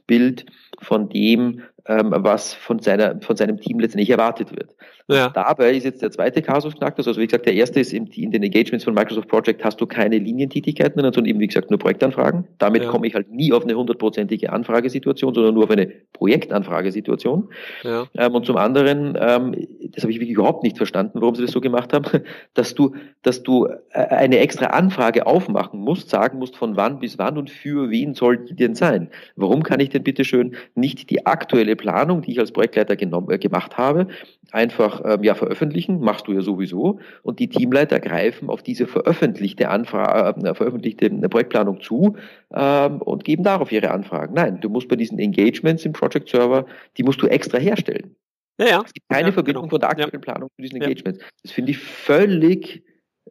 [0.08, 0.46] Gesamtbild
[0.80, 4.74] von dem, ähm, was von, seiner, von seinem Team letztendlich erwartet wird.
[5.10, 5.30] Ja.
[5.30, 6.98] Dabei ist jetzt der zweite Kasus knackt.
[6.98, 9.86] Also wie gesagt, der erste ist in, in den Engagements von Microsoft Project hast du
[9.86, 12.46] keine Linientätigkeiten, sondern eben wie gesagt nur Projektanfragen.
[12.58, 12.90] Damit ja.
[12.90, 17.48] komme ich halt nie auf eine hundertprozentige Anfragesituation, sondern nur auf eine Projektanfragesituation.
[17.84, 18.06] Ja.
[18.16, 19.54] Ähm, und zum anderen, ähm,
[19.94, 22.04] das habe ich wirklich überhaupt nicht verstanden, warum sie das so gemacht haben,
[22.52, 27.16] dass du, dass du äh, eine extra Anfrage aufmachen musst, sagen musst, von wann bis
[27.16, 29.08] wann und für wen soll die denn sein?
[29.36, 33.38] Warum kann ich denn bitte schön nicht die aktuelle Planung, die ich als Projektleiter äh,
[33.38, 34.08] gemacht habe,
[34.52, 39.70] einfach ähm, ja veröffentlichen, machst du ja sowieso, und die Teamleiter greifen auf diese veröffentlichte
[39.70, 42.16] Anfrage, äh, veröffentlichte Projektplanung zu
[42.52, 44.34] ähm, und geben darauf ihre Anfragen.
[44.34, 46.66] Nein, du musst bei diesen Engagements im Project Server,
[46.98, 48.14] die musst du extra herstellen.
[48.60, 48.82] Ja, ja.
[48.84, 49.70] Es gibt keine ja, Verbindung genau.
[49.70, 50.18] von der aktuellen ja.
[50.18, 51.20] Planung zu diesen Engagements.
[51.42, 52.82] Das finde ich völlig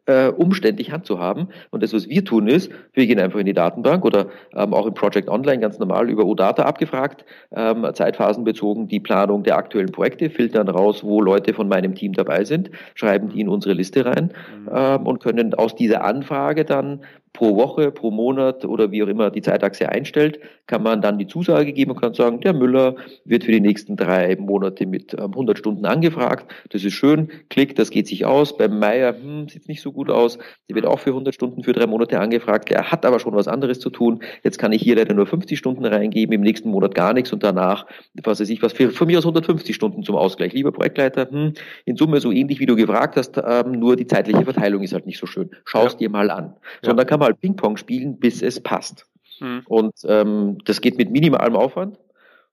[0.08, 1.48] äh, umständlich handzuhaben.
[1.70, 4.86] Und das, was wir tun, ist, wir gehen einfach in die Datenbank oder ähm, auch
[4.86, 10.30] im Project Online ganz normal über OData abgefragt, ähm, zeitphasenbezogen die Planung der aktuellen Projekte,
[10.30, 14.32] filtern raus, wo Leute von meinem Team dabei sind, schreiben die in unsere Liste rein
[14.62, 14.70] mhm.
[14.74, 17.00] ähm, und können aus dieser Anfrage dann
[17.32, 21.26] pro Woche, pro Monat oder wie auch immer die Zeitachse einstellt, kann man dann die
[21.26, 25.56] Zusage geben und kann sagen, der Müller wird für die nächsten drei Monate mit 100
[25.56, 26.50] ähm, Stunden angefragt.
[26.70, 27.30] Das ist schön.
[27.48, 28.56] Klick, das geht sich aus.
[28.56, 30.38] Beim Meier hm, sieht nicht so gut aus.
[30.68, 32.70] Der wird auch für 100 Stunden für drei Monate angefragt.
[32.70, 34.20] Er hat aber schon was anderes zu tun.
[34.42, 37.42] Jetzt kann ich hier leider nur 50 Stunden reingeben, im nächsten Monat gar nichts und
[37.42, 37.86] danach,
[38.22, 40.52] was weiß ich, was für, von mir aus 150 Stunden zum Ausgleich.
[40.52, 44.44] Lieber Projektleiter, hm, in Summe so ähnlich wie du gefragt hast, ähm, nur die zeitliche
[44.44, 45.50] Verteilung ist halt nicht so schön.
[45.64, 45.98] Schau es ja.
[45.98, 46.54] dir mal an.
[46.82, 46.96] So, ja.
[47.18, 49.06] Kann man halt Ping-Pong spielen, bis es passt.
[49.40, 49.62] Mhm.
[49.66, 51.98] Und ähm, das geht mit minimalem Aufwand.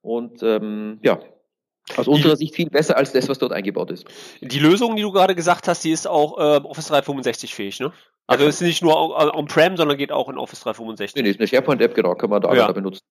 [0.02, 1.20] Und ähm, ja,
[1.98, 4.06] aus unserer Sicht viel besser als das, was dort eingebaut ist.
[4.42, 7.94] Die Lösung, die du gerade gesagt hast, die ist auch äh, Office 365 fähig, ne?
[8.28, 8.96] Also es ist nicht nur
[9.36, 11.16] on-prem, sondern geht auch in Office 365.
[11.16, 12.72] Nee, nee ist eine SharePoint-App, genau, kann man da ja.
[12.72, 13.02] benutzen.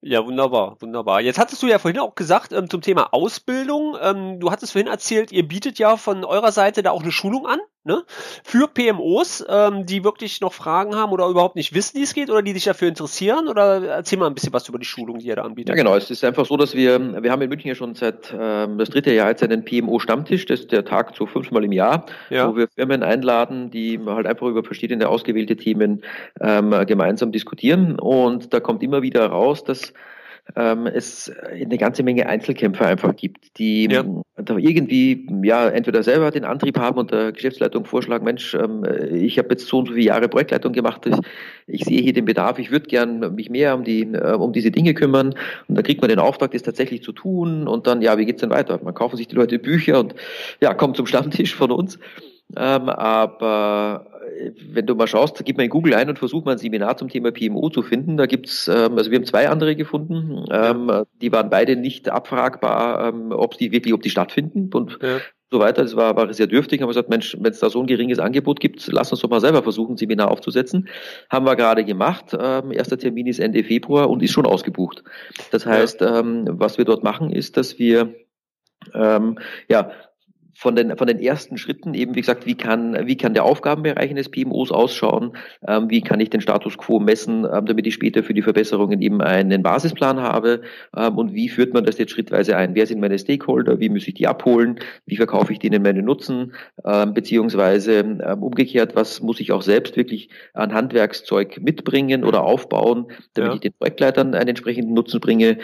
[0.00, 1.20] Ja, wunderbar, wunderbar.
[1.20, 3.96] Jetzt hattest du ja vorhin auch gesagt ähm, zum Thema Ausbildung.
[4.00, 7.46] Ähm, du hattest vorhin erzählt, ihr bietet ja von eurer Seite da auch eine Schulung
[7.46, 8.02] an, ne?
[8.44, 12.30] Für PMOs, ähm, die wirklich noch Fragen haben oder überhaupt nicht wissen, wie es geht
[12.30, 13.48] oder die sich dafür interessieren.
[13.48, 15.70] Oder erzähl mal ein bisschen was über die Schulung, die ihr da anbietet.
[15.70, 15.96] Ja, genau.
[15.96, 18.90] Es ist einfach so, dass wir, wir haben in München ja schon seit ähm, das
[18.90, 20.46] dritte Jahr jetzt einen PMO-Stammtisch.
[20.46, 22.48] Das ist der Tag so fünfmal im Jahr, ja.
[22.48, 26.02] wo wir Firmen einladen, die halt einfach über verschiedene ausgewählte Themen
[26.40, 27.98] ähm, gemeinsam diskutieren.
[27.98, 29.92] Und da kommt immer wieder raus, dass
[30.56, 34.04] ähm, es eine ganze Menge Einzelkämpfer einfach gibt, die ja.
[34.36, 39.38] da irgendwie ja entweder selber den Antrieb haben und der Geschäftsleitung vorschlagen, Mensch, ähm, ich
[39.38, 41.16] habe jetzt so und so viele Jahre Projektleitung gemacht, ich,
[41.66, 44.70] ich sehe hier den Bedarf, ich würde gern mich mehr um die äh, um diese
[44.70, 45.34] Dinge kümmern
[45.68, 48.40] und dann kriegt man den Auftrag, das tatsächlich zu tun und dann ja, wie geht's
[48.40, 48.80] denn weiter?
[48.82, 50.14] Man kaufen sich die Leute Bücher und
[50.60, 51.98] ja, kommt zum Stammtisch von uns.
[52.56, 54.06] Ähm, aber
[54.72, 57.08] wenn du mal schaust, gib mal in Google ein und versuch mal ein Seminar zum
[57.08, 58.16] Thema PMO zu finden.
[58.16, 61.04] Da gibt's, ähm, also wir haben zwei andere gefunden, ähm, ja.
[61.20, 65.18] die waren beide nicht abfragbar, ähm, ob die wirklich, ob die stattfinden und ja.
[65.50, 65.82] so weiter.
[65.82, 66.80] Das war, war sehr dürftig.
[66.80, 69.30] Haben wir gesagt, Mensch, wenn es da so ein geringes Angebot gibt, lass uns doch
[69.30, 70.88] mal selber versuchen, ein Seminar aufzusetzen.
[71.28, 72.36] Haben wir gerade gemacht.
[72.38, 75.02] Ähm, erster Termin ist Ende Februar und ist schon ausgebucht.
[75.50, 76.20] Das heißt, ja.
[76.20, 78.14] ähm, was wir dort machen, ist, dass wir
[78.94, 79.90] ähm, ja,
[80.60, 84.10] von den, von den ersten Schritten eben, wie gesagt, wie kann, wie kann der Aufgabenbereich
[84.10, 85.32] eines PMOs ausschauen,
[85.66, 89.00] ähm, wie kann ich den Status quo messen, ähm, damit ich später für die Verbesserungen
[89.00, 90.60] eben einen Basisplan habe
[90.94, 92.74] ähm, und wie führt man das jetzt schrittweise ein?
[92.74, 93.80] Wer sind meine Stakeholder?
[93.80, 94.78] Wie muss ich die abholen?
[95.06, 96.52] Wie verkaufe ich denen meine Nutzen?
[96.84, 103.06] Ähm, beziehungsweise ähm, umgekehrt, was muss ich auch selbst wirklich an Handwerkszeug mitbringen oder aufbauen,
[103.32, 103.54] damit ja.
[103.54, 105.56] ich den Projektleitern einen entsprechenden Nutzen bringe?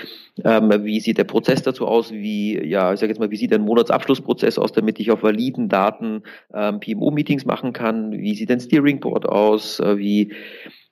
[0.42, 2.12] Ähm, wie sieht der Prozess dazu aus?
[2.12, 5.68] Wie, ja, ich sage jetzt mal, wie sieht ein Monatsabschlussprozess aus, damit ich auf validen
[5.68, 6.22] Daten
[6.54, 8.12] ähm, PMO-Meetings machen kann?
[8.12, 9.80] Wie sieht ein Steering Board aus?
[9.80, 10.32] Äh, wie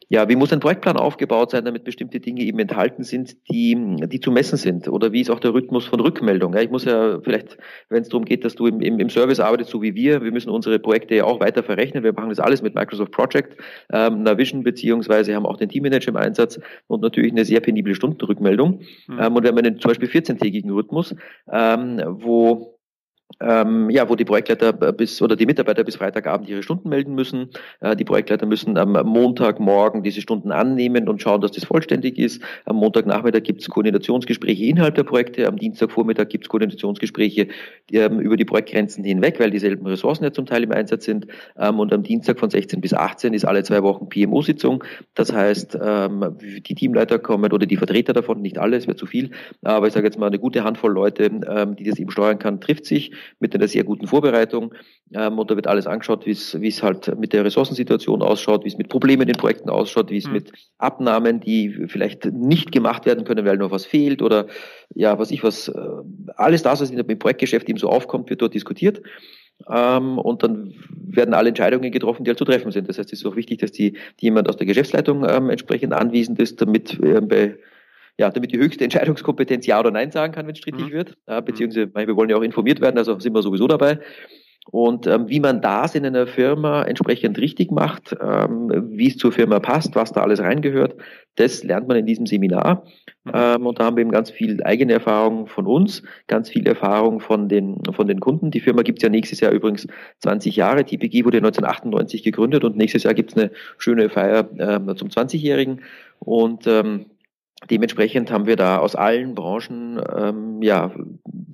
[0.09, 3.76] ja, wie muss ein Projektplan aufgebaut sein, damit bestimmte Dinge eben enthalten sind, die,
[4.07, 4.88] die zu messen sind?
[4.88, 6.54] Oder wie ist auch der Rhythmus von Rückmeldung?
[6.54, 7.57] Ja, ich muss ja vielleicht,
[7.88, 10.33] wenn es darum geht, dass du im, im, im, Service arbeitest, so wie wir, wir
[10.33, 12.04] müssen unsere Projekte ja auch weiter verrechnen.
[12.04, 13.57] Wir machen das alles mit Microsoft Project,
[13.92, 18.80] ähm, Navision, beziehungsweise haben auch den Teammanager im Einsatz und natürlich eine sehr penible Stundenrückmeldung.
[19.09, 19.18] Mhm.
[19.18, 21.14] Ähm, und wir haben einen zum Beispiel 14-tägigen Rhythmus,
[21.50, 22.73] ähm, wo
[23.40, 27.50] ähm, ja, wo die Projektleiter bis oder die Mitarbeiter bis Freitagabend ihre Stunden melden müssen.
[27.80, 32.42] Äh, die Projektleiter müssen am Montagmorgen diese Stunden annehmen und schauen, dass das vollständig ist.
[32.64, 35.48] Am Montagnachmittag gibt es Koordinationsgespräche innerhalb der Projekte.
[35.48, 37.48] Am Dienstagvormittag gibt es Koordinationsgespräche
[37.90, 41.26] die, ähm, über die Projektgrenzen hinweg, weil dieselben Ressourcen ja zum Teil im Einsatz sind.
[41.58, 44.84] Ähm, und am Dienstag von 16 bis 18 ist alle zwei Wochen PMO-Sitzung.
[45.14, 49.06] Das heißt, ähm, die Teamleiter kommen oder die Vertreter davon, nicht alle, es wäre zu
[49.06, 49.30] viel,
[49.62, 52.60] aber ich sage jetzt mal eine gute Handvoll Leute, ähm, die das eben steuern kann,
[52.60, 54.74] trifft sich mit einer sehr guten Vorbereitung.
[55.12, 58.79] Ähm, und da wird alles angeschaut, wie es halt mit der Ressourcensituation ausschaut, wie es
[58.79, 60.33] mit Problemen in Projekten ausschaut, wie es mhm.
[60.33, 64.46] mit Abnahmen, die vielleicht nicht gemacht werden können, weil noch was fehlt oder
[64.94, 65.74] ja, was ich was, äh,
[66.37, 69.03] alles das, was in dem Projektgeschäft eben so aufkommt, wird dort diskutiert.
[69.70, 72.88] Ähm, und dann werden alle Entscheidungen getroffen, die halt zu treffen sind.
[72.88, 75.92] Das heißt, es ist auch wichtig, dass die, die jemand aus der Geschäftsleitung ähm, entsprechend
[75.92, 77.57] anwesend ist, damit äh, bei
[78.18, 80.92] ja, damit die höchste Entscheidungskompetenz Ja oder Nein sagen kann, wenn es strittig mhm.
[80.92, 81.16] wird.
[81.27, 83.98] Äh, beziehungsweise, wir wollen ja auch informiert werden, also sind wir sowieso dabei.
[84.70, 89.31] Und ähm, wie man das in einer Firma entsprechend richtig macht, ähm, wie es zur
[89.31, 90.94] Firma passt, was da alles reingehört,
[91.37, 92.85] das lernt man in diesem Seminar.
[93.24, 93.33] Mhm.
[93.35, 97.20] Ähm, und da haben wir eben ganz viel eigene Erfahrung von uns, ganz viel Erfahrung
[97.20, 98.50] von den, von den Kunden.
[98.50, 99.87] Die Firma gibt es ja nächstes Jahr übrigens
[100.20, 100.85] 20 Jahre.
[100.85, 105.83] TPG wurde 1998 gegründet und nächstes Jahr gibt es eine schöne Feier ähm, zum 20-Jährigen.
[106.20, 107.07] Und ähm,
[107.70, 110.92] Dementsprechend haben wir da aus allen Branchen ähm, ja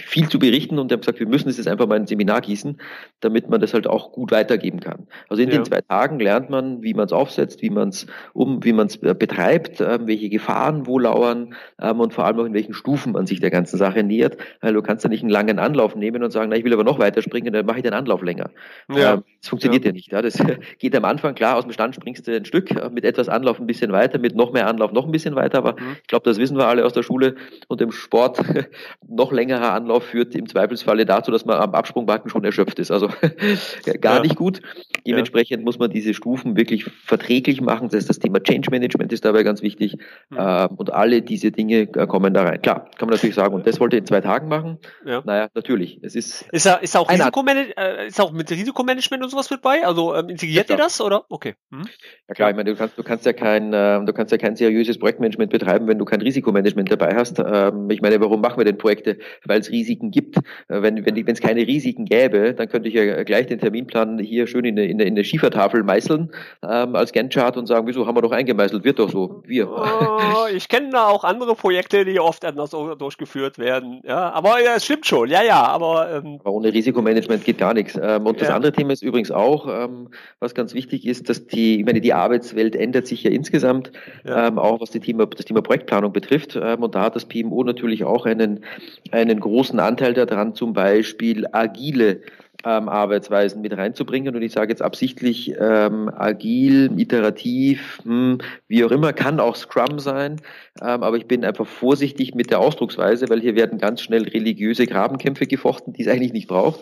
[0.02, 2.40] viel zu berichten und haben gesagt, wir müssen es jetzt einfach mal in ein Seminar
[2.40, 2.80] gießen,
[3.20, 5.06] damit man das halt auch gut weitergeben kann.
[5.28, 5.56] Also in ja.
[5.56, 8.86] den zwei Tagen lernt man, wie man es aufsetzt, wie man es um, wie man
[8.86, 12.74] es äh, betreibt, äh, welche Gefahren wo lauern ähm, und vor allem auch in welchen
[12.74, 14.36] Stufen man sich der ganzen Sache nähert.
[14.60, 16.84] Weil du kannst ja nicht einen langen Anlauf nehmen und sagen, na, ich will aber
[16.84, 18.50] noch weiter springen, dann mache ich den Anlauf länger.
[18.92, 19.14] Ja.
[19.14, 19.90] Ähm, das funktioniert ja.
[19.90, 20.12] ja nicht.
[20.12, 20.22] Ja.
[20.22, 20.38] Das
[20.78, 23.60] geht am Anfang klar, aus dem Stand springst du ein Stück, äh, mit etwas Anlauf
[23.60, 25.96] ein bisschen weiter, mit noch mehr Anlauf noch ein bisschen weiter, aber mhm.
[26.02, 27.36] Ich glaube, das wissen wir alle aus der Schule
[27.68, 28.40] und im Sport.
[29.08, 32.90] Noch längerer Anlauf führt im Zweifelsfalle dazu, dass man am Absprungbacken schon erschöpft ist.
[32.90, 33.08] Also
[34.00, 34.22] gar ja.
[34.22, 34.60] nicht gut.
[35.06, 35.64] Dementsprechend ja.
[35.64, 37.88] muss man diese Stufen wirklich verträglich machen.
[37.88, 39.96] Das, heißt, das Thema Change Management ist dabei ganz wichtig.
[40.30, 40.38] Mhm.
[40.76, 42.62] und alle diese Dinge äh, kommen da rein.
[42.62, 44.78] Klar, kann man natürlich sagen, und das wollte ich in zwei Tagen machen.
[45.04, 45.22] Ja.
[45.24, 45.98] Naja, natürlich.
[46.02, 49.86] Es ist, ist, ist, auch äh, ist auch mit Risikomanagement und sowas mit bei?
[49.86, 51.24] Also ähm, integriert ihr das oder?
[51.28, 51.54] Okay.
[51.70, 51.84] Mhm.
[52.28, 54.56] Ja klar, ich meine, du kannst, du kannst ja kein, äh, du kannst ja kein
[54.56, 57.38] seriöses Projektmanagement betreiben, wenn du kein Risikomanagement dabei hast.
[57.38, 59.18] Ähm, ich meine, warum machen wir denn Projekte?
[59.44, 60.38] Weil es Risiken gibt.
[60.68, 64.46] Äh, wenn wenn es keine Risiken gäbe, dann könnte ich ja gleich den Terminplan hier
[64.46, 66.30] schön in, in, in eine Schiefertafel meißeln
[66.62, 68.84] ähm, als Gantt-Chart und sagen, wieso haben wir doch eingemeißelt?
[68.84, 69.42] Wird doch so.
[69.46, 69.68] Wir.
[69.70, 74.00] Oh, ich kenne da auch andere Projekte, die oft anders durchgeführt werden.
[74.04, 75.28] Ja, aber ja, es stimmt schon.
[75.28, 77.98] Ja, ja, aber, ähm, aber ohne Risikomanagement geht gar nichts.
[78.00, 78.54] Ähm, und das ja.
[78.54, 82.12] andere Thema ist übrigens auch, ähm, was ganz wichtig ist, dass die, ich meine, die
[82.12, 83.90] Arbeitswelt ändert sich ja insgesamt,
[84.24, 84.48] ja.
[84.48, 86.58] Ähm, auch was die Thema, das Thema Projektplanung betrifft.
[86.60, 88.64] Ähm, und da hat das PMO natürlich auch einen,
[89.12, 92.22] einen großen Anteil daran, zum Beispiel agile
[92.64, 94.34] ähm, Arbeitsweisen mit reinzubringen.
[94.34, 99.98] Und ich sage jetzt absichtlich ähm, agil, iterativ, hm, wie auch immer, kann auch Scrum
[99.98, 100.36] sein.
[100.80, 104.86] Ähm, aber ich bin einfach vorsichtig mit der Ausdrucksweise, weil hier werden ganz schnell religiöse
[104.86, 106.80] Grabenkämpfe gefochten, die es eigentlich nicht braucht.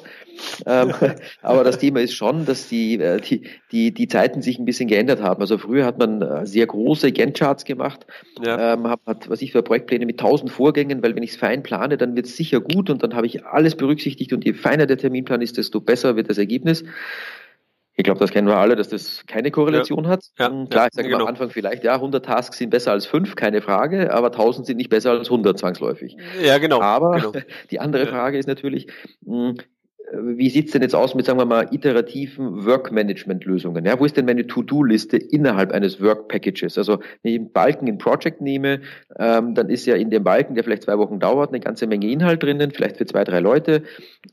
[0.66, 0.92] Ähm,
[1.42, 4.88] aber das Thema ist schon, dass die, äh, die, die, die Zeiten sich ein bisschen
[4.88, 5.40] geändert haben.
[5.40, 8.06] Also früher hat man äh, sehr große Gantt-Charts gemacht,
[8.44, 8.74] ja.
[8.74, 11.62] ähm, hat, hat, was ich für Projektpläne mit tausend Vorgängen, weil wenn ich es fein
[11.62, 14.86] plane, dann wird es sicher gut und dann habe ich alles berücksichtigt und je feiner
[14.86, 16.84] der Terminplan ist, desto besser wird das Ergebnis.
[17.94, 20.10] Ich glaube, das kennen wir alle, dass das keine Korrelation ja.
[20.10, 20.24] hat.
[20.38, 20.48] Ja.
[20.70, 21.22] Klar, ich sage genau.
[21.22, 24.76] am Anfang vielleicht, ja, 100 Tasks sind besser als 5, keine Frage, aber 1000 sind
[24.76, 26.16] nicht besser als 100 zwangsläufig.
[26.40, 26.80] Ja, genau.
[26.80, 27.32] Aber genau.
[27.72, 28.86] die andere Frage ist natürlich,
[29.24, 29.56] hm,
[30.12, 33.84] wie sieht's denn jetzt aus mit, sagen wir mal, iterativen Work-Management-Lösungen?
[33.84, 36.78] Ja, wo ist denn meine To-Do-Liste innerhalb eines Work-Packages?
[36.78, 38.80] Also, wenn ich einen Balken in Project nehme,
[39.18, 42.10] ähm, dann ist ja in dem Balken, der vielleicht zwei Wochen dauert, eine ganze Menge
[42.10, 43.82] Inhalt drinnen, vielleicht für zwei, drei Leute.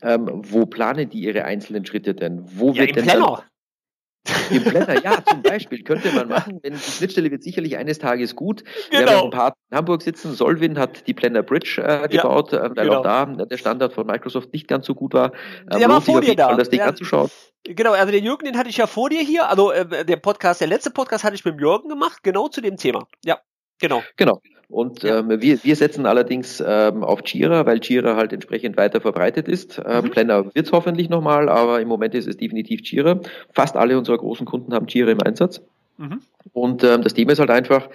[0.02, 2.42] Ähm, wo planen die ihre einzelnen Schritte denn?
[2.44, 3.44] Wo ja, wird denn Planner.
[4.50, 6.60] Im Planner, ja, zum Beispiel, könnte man machen.
[6.62, 8.64] Denn die Schnittstelle wird sicherlich eines Tages gut.
[8.90, 9.06] Genau.
[9.06, 10.34] Wir haben ein paar in Hamburg sitzen.
[10.34, 12.98] Solvin hat die Planner Bridge äh, gebaut, ja, äh, weil genau.
[12.98, 15.32] auch da äh, der Standard von Microsoft nicht ganz so gut war.
[15.70, 16.54] Ähm, der war vor dir da.
[16.54, 16.86] Das Ding ja.
[16.86, 17.30] anzuschauen.
[17.64, 19.48] Genau, also den Jürgen, den hatte ich ja vor dir hier.
[19.50, 22.60] Also äh, der Podcast, der letzte Podcast hatte ich mit dem Jürgen gemacht, genau zu
[22.60, 23.06] dem Thema.
[23.24, 23.40] Ja,
[23.78, 24.02] genau.
[24.16, 24.40] Genau.
[24.68, 25.20] Und ja.
[25.20, 29.80] ähm, wir, wir setzen allerdings ähm, auf Jira, weil Jira halt entsprechend weiter verbreitet ist.
[29.86, 30.10] Ähm, mhm.
[30.10, 33.20] Planner wird es hoffentlich nochmal, aber im Moment ist es definitiv Jira.
[33.52, 35.60] Fast alle unserer großen Kunden haben Jira im Einsatz.
[35.98, 36.20] Mhm.
[36.52, 37.88] Und ähm, das Thema ist halt einfach,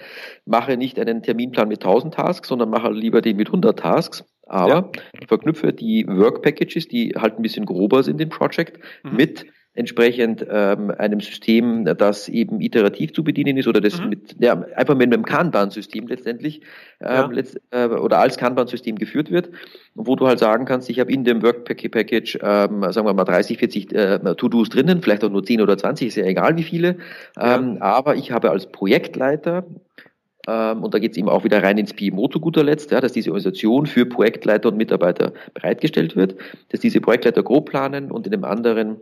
[0.46, 4.24] mache nicht einen Terminplan mit 1000 Tasks, sondern mache lieber den mit 100 Tasks.
[4.46, 4.90] Aber ja.
[5.28, 9.16] verknüpfe die Work Packages, die halt ein bisschen grober sind im Project, mhm.
[9.16, 14.10] mit entsprechend ähm, einem System, das eben iterativ zu bedienen ist oder das mhm.
[14.10, 16.60] mit, ja, einfach mit einem Kanban-System letztendlich
[17.00, 17.26] ähm, ja.
[17.26, 19.50] letzt, äh, oder als Kanban-System geführt wird,
[19.94, 23.24] wo du halt sagen kannst, ich habe in dem Work Package, ähm, sagen wir mal
[23.24, 26.64] 30, 40 äh, To-Dos drinnen, vielleicht auch nur 10 oder 20, ist ja egal wie
[26.64, 26.98] viele,
[27.40, 27.80] ähm, ja.
[27.80, 29.64] aber ich habe als Projektleiter
[30.46, 33.00] ähm, und da geht es eben auch wieder rein ins PMO zu guter Letzt, ja,
[33.00, 36.36] dass diese Organisation für Projektleiter und Mitarbeiter bereitgestellt wird,
[36.70, 38.96] dass diese Projektleiter grob planen und in dem anderen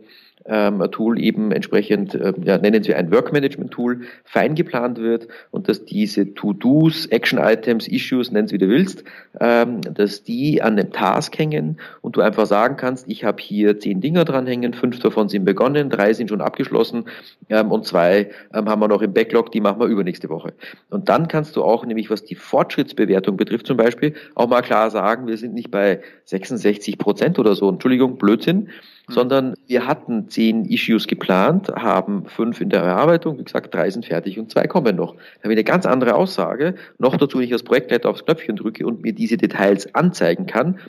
[0.45, 5.85] ähm, Tool eben entsprechend, äh, ja, nennen Sie ein Work-Management-Tool, fein geplant wird und dass
[5.85, 9.03] diese To-Dos, Action-Items, Issues, nennen Sie wie du willst,
[9.39, 13.79] ähm, dass die an dem Task hängen und du einfach sagen kannst, ich habe hier
[13.79, 17.05] zehn Dinger dranhängen, fünf davon sind begonnen, drei sind schon abgeschlossen
[17.49, 20.53] ähm, und zwei ähm, haben wir noch im Backlog, die machen wir übernächste Woche.
[20.89, 24.89] Und dann kannst du auch, nämlich was die Fortschrittsbewertung betrifft zum Beispiel, auch mal klar
[24.91, 28.69] sagen, wir sind nicht bei 66 Prozent oder so, Entschuldigung, Blödsinn.
[29.11, 34.05] Sondern wir hatten zehn Issues geplant, haben fünf in der Erarbeitung, wie gesagt, drei sind
[34.05, 35.13] fertig und zwei kommen noch.
[35.15, 38.55] Da habe ich eine ganz andere Aussage, noch dazu, wenn ich als Projektleiter aufs Knöpfchen
[38.55, 40.79] drücke und mir diese Details anzeigen kann,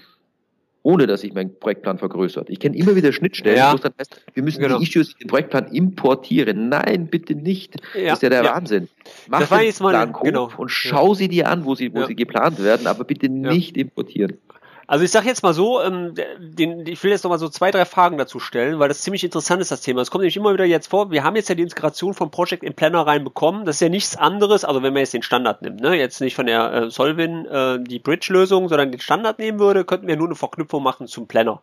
[0.82, 2.50] ohne dass ich meinen Projektplan vergrößert.
[2.50, 3.72] Ich kenne immer wieder Schnittstellen, ja.
[3.72, 4.78] wo es dann heißt, wir müssen genau.
[4.78, 6.68] die Issues in den Projektplan importieren.
[6.68, 7.76] Nein, bitte nicht.
[7.94, 8.10] Ja.
[8.10, 8.54] Das ist ja der ja.
[8.54, 8.88] Wahnsinn.
[9.28, 10.50] Mach das Plan mal, genau.
[10.56, 14.38] und schau sie dir an, wo sie, wo sie geplant werden, aber bitte nicht importieren.
[14.86, 17.70] Also ich sage jetzt mal so, ähm, den, ich will jetzt noch mal so zwei,
[17.70, 20.00] drei Fragen dazu stellen, weil das ziemlich interessant ist, das Thema.
[20.00, 22.62] Es kommt nämlich immer wieder jetzt vor, wir haben jetzt ja die Integration von Project
[22.62, 23.64] in Planner reinbekommen.
[23.64, 25.94] Das ist ja nichts anderes, also wenn man jetzt den Standard nimmt, ne?
[25.94, 30.08] jetzt nicht von der äh, Solvin äh, die Bridge-Lösung, sondern den Standard nehmen würde, könnten
[30.08, 31.60] wir nur eine Verknüpfung machen zum Planner.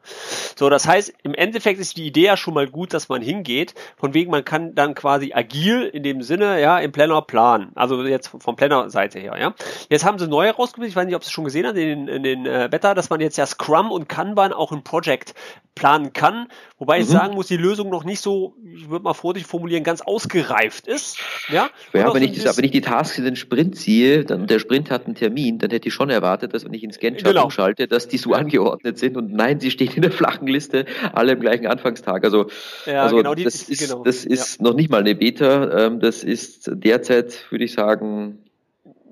[0.58, 3.76] So, das heißt, im Endeffekt ist die Idee ja schon mal gut, dass man hingeht,
[3.98, 7.72] von wegen man kann dann quasi agil in dem Sinne, ja, im Planner planen.
[7.76, 9.54] Also jetzt vom Planner-Seite her, ja.
[9.90, 12.08] Jetzt haben sie neu herausgefunden, ich weiß nicht, ob Sie es schon gesehen haben, in,
[12.08, 15.36] in den äh, Beta, dass man man jetzt ja Scrum und Kanban auch im Project
[15.76, 16.48] planen kann.
[16.78, 17.04] Wobei mhm.
[17.04, 20.88] ich sagen muss, die Lösung noch nicht so, ich würde mal vorsichtig formulieren, ganz ausgereift
[20.88, 21.20] ist.
[21.50, 24.60] Ja, ja wenn, ich das, wenn ich die Tasks in den Sprint ziehe, dann der
[24.60, 27.46] Sprint hat einen Termin, dann hätte ich schon erwartet, dass wenn ich ins Gantt-Chart genau.
[27.46, 31.34] umschalte, dass die so angeordnet sind und nein, sie stehen in der flachen Liste, alle
[31.34, 32.24] im gleichen Anfangstag.
[32.24, 32.48] Also,
[32.86, 34.04] ja, also genau, das ist, genau.
[34.04, 34.64] das ist ja.
[34.64, 38.40] noch nicht mal eine Beta, ähm, das ist derzeit, würde ich sagen,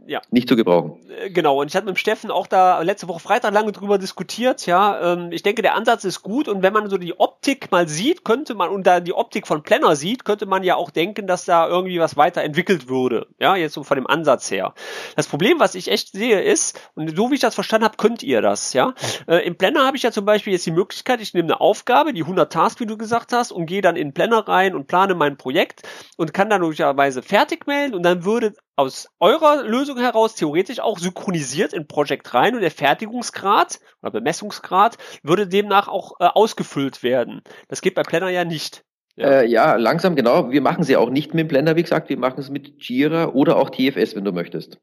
[0.08, 0.22] ja.
[0.32, 1.00] nicht zu gebrauchen.
[1.10, 3.98] Äh, genau, und ich hatte mit dem Steffen auch da letzte Woche Freitag lange drüber
[3.98, 5.14] diskutiert, ja.
[5.14, 8.24] Ähm, ich denke, der Ansatz ist gut und wenn man so die Optik mal sieht,
[8.24, 11.46] könnte man, und da die Optik von Planner sieht, könnte man ja auch denken, dass
[11.46, 13.28] da irgendwie was weiterentwickelt würde.
[13.40, 14.74] Ja, jetzt so von dem Ansatz her.
[15.16, 18.24] Das Problem, was ich echt sehe, ist, und so wie ich das verstanden habe, könnt
[18.24, 18.94] ihr das, ja.
[19.28, 22.14] Äh, Im Planner habe ich ja zum Beispiel jetzt die Möglichkeit, ich nehme eine Aufgabe,
[22.14, 24.88] die 100 Tasks, wie du gesagt hast, und gehe dann in den Planner rein und
[24.88, 25.82] plane mein Projekt
[26.16, 31.00] und kann dann möglicherweise fertig melden und dann würde aus eurer Lösung heraus theoretisch auch
[31.00, 37.42] synchronisiert in Project rein und der Fertigungsgrad oder Bemessungsgrad würde demnach auch äh, ausgefüllt werden.
[37.68, 38.86] Das geht bei Planner ja nicht.
[39.16, 39.42] Ja.
[39.42, 40.52] Äh, ja, langsam, genau.
[40.52, 42.08] Wir machen sie auch nicht mit Blender, wie gesagt.
[42.08, 44.78] Wir machen es mit Jira oder auch TFS, wenn du möchtest.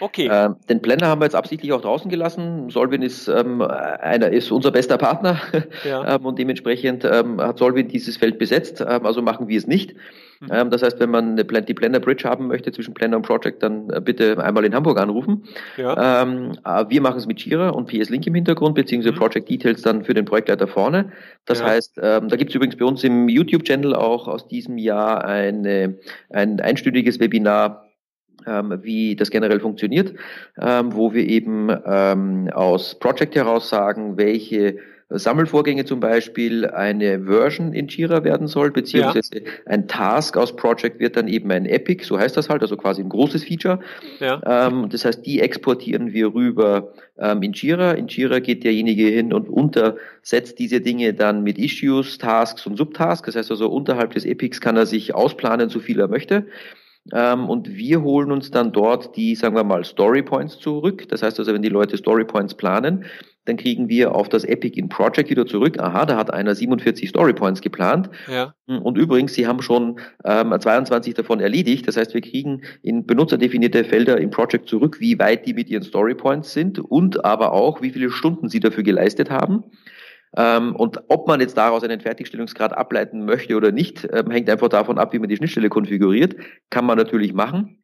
[0.00, 0.26] Okay.
[0.26, 2.70] Äh, den Blender haben wir jetzt absichtlich auch draußen gelassen.
[2.70, 5.38] Solvin ist, ähm, einer, ist unser bester Partner
[5.84, 6.14] ja.
[6.16, 8.80] ähm, und dementsprechend ähm, hat Solvin dieses Feld besetzt.
[8.80, 9.94] Ähm, also machen wir es nicht.
[10.44, 10.52] Mhm.
[10.52, 13.62] Ähm, das heißt, wenn man eine, die Blender Bridge haben möchte zwischen Blender und Project,
[13.62, 15.44] dann äh, bitte einmal in Hamburg anrufen.
[15.76, 16.22] Ja.
[16.22, 19.18] Ähm, äh, wir machen es mit Jira und PS Link im Hintergrund, beziehungsweise mhm.
[19.18, 21.12] Project Details dann für den Projektleiter vorne.
[21.44, 21.66] Das ja.
[21.66, 25.98] heißt, ähm, da gibt es übrigens bei uns im YouTube-Channel auch aus diesem Jahr eine,
[26.30, 27.84] ein einstündiges Webinar
[28.46, 30.14] ähm, wie das generell funktioniert,
[30.60, 34.78] ähm, wo wir eben ähm, aus Project heraus sagen, welche
[35.18, 39.50] Sammelvorgänge zum Beispiel eine Version in Jira werden soll, beziehungsweise ja.
[39.66, 43.02] ein Task aus Project wird dann eben ein Epic, so heißt das halt, also quasi
[43.02, 43.80] ein großes Feature.
[44.20, 44.40] Ja.
[44.44, 47.92] Ähm, das heißt, die exportieren wir rüber ähm, in Jira.
[47.92, 53.26] In Jira geht derjenige hin und untersetzt diese Dinge dann mit Issues, Tasks und Subtasks.
[53.26, 56.46] Das heißt also, unterhalb des Epics kann er sich ausplanen, so viel er möchte.
[57.12, 61.08] Ähm, und wir holen uns dann dort die, sagen wir mal, Story Points zurück.
[61.08, 63.04] Das heißt also, wenn die Leute Story Points planen,
[63.44, 65.78] dann kriegen wir auf das Epic in Project wieder zurück.
[65.78, 68.10] Aha, da hat einer 47 Story Points geplant.
[68.30, 68.54] Ja.
[68.66, 71.86] Und übrigens, sie haben schon ähm, 22 davon erledigt.
[71.86, 75.82] Das heißt, wir kriegen in benutzerdefinierte Felder im Project zurück, wie weit die mit ihren
[75.82, 79.64] Story Points sind und aber auch, wie viele Stunden sie dafür geleistet haben.
[80.36, 84.68] Ähm, und ob man jetzt daraus einen Fertigstellungsgrad ableiten möchte oder nicht, ähm, hängt einfach
[84.68, 86.36] davon ab, wie man die Schnittstelle konfiguriert.
[86.70, 87.83] Kann man natürlich machen.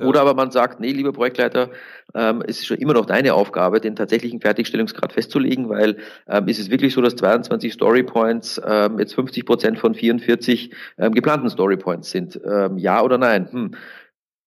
[0.00, 1.70] Oder aber man sagt, nee, lieber Projektleiter,
[2.14, 6.58] ähm, es ist schon immer noch deine Aufgabe, den tatsächlichen Fertigstellungsgrad festzulegen, weil ähm, ist
[6.58, 12.10] es wirklich so, dass 22 Storypoints ähm, jetzt 50 Prozent von 44 ähm, geplanten Storypoints
[12.10, 12.40] sind?
[12.44, 13.48] Ähm, ja oder nein?
[13.50, 13.70] Hm.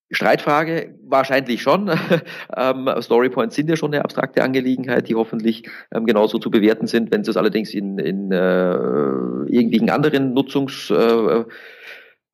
[0.09, 1.91] Streitfrage wahrscheinlich schon.
[2.57, 7.11] ähm, Storypoints sind ja schon eine abstrakte Angelegenheit, die hoffentlich ähm, genauso zu bewerten sind.
[7.11, 11.43] Wenn es allerdings in, in äh, irgendwelchen anderen Nutzungs äh,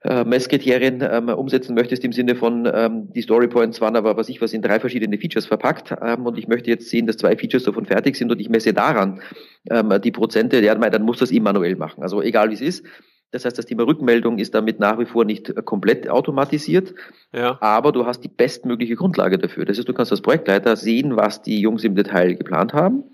[0.03, 4.41] äh, Messkriterien ähm, umsetzen möchtest im Sinne von ähm, die Storypoints waren aber was ich
[4.41, 7.63] was in drei verschiedene Features verpackt ähm, und ich möchte jetzt sehen, dass zwei Features
[7.63, 9.21] davon fertig sind und ich messe daran
[9.69, 12.03] ähm, die Prozente, ja, dann muss das eben manuell machen.
[12.03, 12.85] Also egal wie es ist.
[13.31, 16.93] Das heißt, das Thema Rückmeldung ist damit nach wie vor nicht äh, komplett automatisiert,
[17.33, 17.57] ja.
[17.61, 19.65] aber du hast die bestmögliche Grundlage dafür.
[19.65, 23.05] Das heißt, du kannst als Projektleiter sehen, was die Jungs im Detail geplant haben.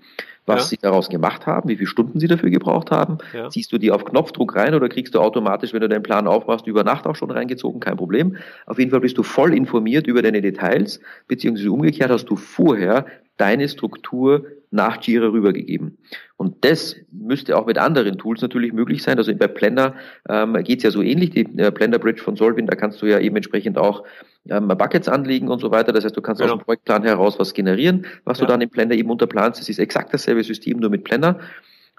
[0.46, 0.68] Was ja.
[0.68, 3.18] sie daraus gemacht haben, wie viele Stunden sie dafür gebraucht haben.
[3.32, 3.48] Ja.
[3.48, 6.66] Ziehst du die auf Knopfdruck rein oder kriegst du automatisch, wenn du deinen Plan aufmachst,
[6.66, 8.36] über Nacht auch schon reingezogen, kein Problem.
[8.66, 13.06] Auf jeden Fall bist du voll informiert über deine Details, beziehungsweise umgekehrt hast du vorher
[13.36, 15.98] deine Struktur nach Jira rübergegeben.
[16.36, 19.18] Und das müsste auch mit anderen Tools natürlich möglich sein.
[19.18, 19.94] Also bei Blender
[20.28, 21.30] ähm, geht es ja so ähnlich.
[21.30, 24.04] Die äh, Blender Bridge von Solvin, da kannst du ja eben entsprechend auch
[24.48, 25.92] ähm, Buckets anlegen und so weiter.
[25.92, 26.54] Das heißt, du kannst genau.
[26.54, 28.46] aus dem Projektplan heraus was generieren, was ja.
[28.46, 29.60] du dann im Blender eben unterplanst.
[29.60, 31.40] Das ist exakt dasselbe System, nur mit Blender.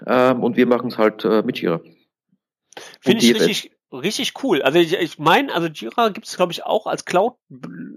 [0.05, 1.81] Ähm, und wir machen es halt äh, mit Jira.
[3.01, 4.61] Finde ich richtig, richtig cool.
[4.61, 7.35] Also ich, ich meine, also Jira gibt es, glaube ich, auch als Cloud,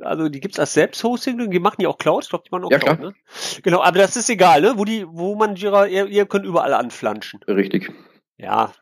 [0.00, 2.64] also die gibt es als Selbsthosting, die machen die auch Cloud, ich glaube, die machen
[2.64, 3.10] auch ja, Cloud, klar.
[3.10, 3.16] ne?
[3.62, 4.74] Genau, aber das ist egal, ne?
[4.76, 7.40] Wo die, wo man Jira, ihr, ihr könnt überall anflanschen.
[7.46, 7.92] Richtig.
[8.36, 8.72] Ja,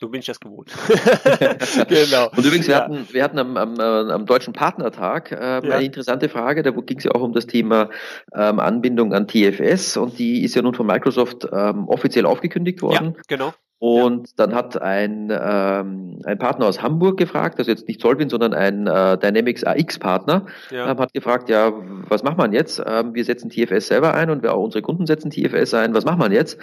[0.00, 0.70] so bin ich das gewohnt.
[1.88, 2.30] genau.
[2.30, 2.80] Und übrigens, wir ja.
[2.84, 5.58] hatten, wir hatten am, am, äh, am Deutschen Partnertag ähm, ja.
[5.58, 7.90] eine interessante Frage, da ging es ja auch um das Thema
[8.34, 13.14] ähm, Anbindung an TFS und die ist ja nun von Microsoft ähm, offiziell aufgekündigt worden.
[13.14, 13.52] Ja, genau.
[13.80, 14.34] Und ja.
[14.36, 18.86] dann hat ein, ähm, ein Partner aus Hamburg gefragt, also jetzt nicht Solvin, sondern ein
[18.86, 20.90] äh, Dynamics AX-Partner, ja.
[20.90, 21.72] ähm, hat gefragt, ja,
[22.06, 22.82] was macht man jetzt?
[22.86, 26.04] Ähm, wir setzen TFS selber ein und wir auch unsere Kunden setzen TFS ein, was
[26.04, 26.60] macht man jetzt?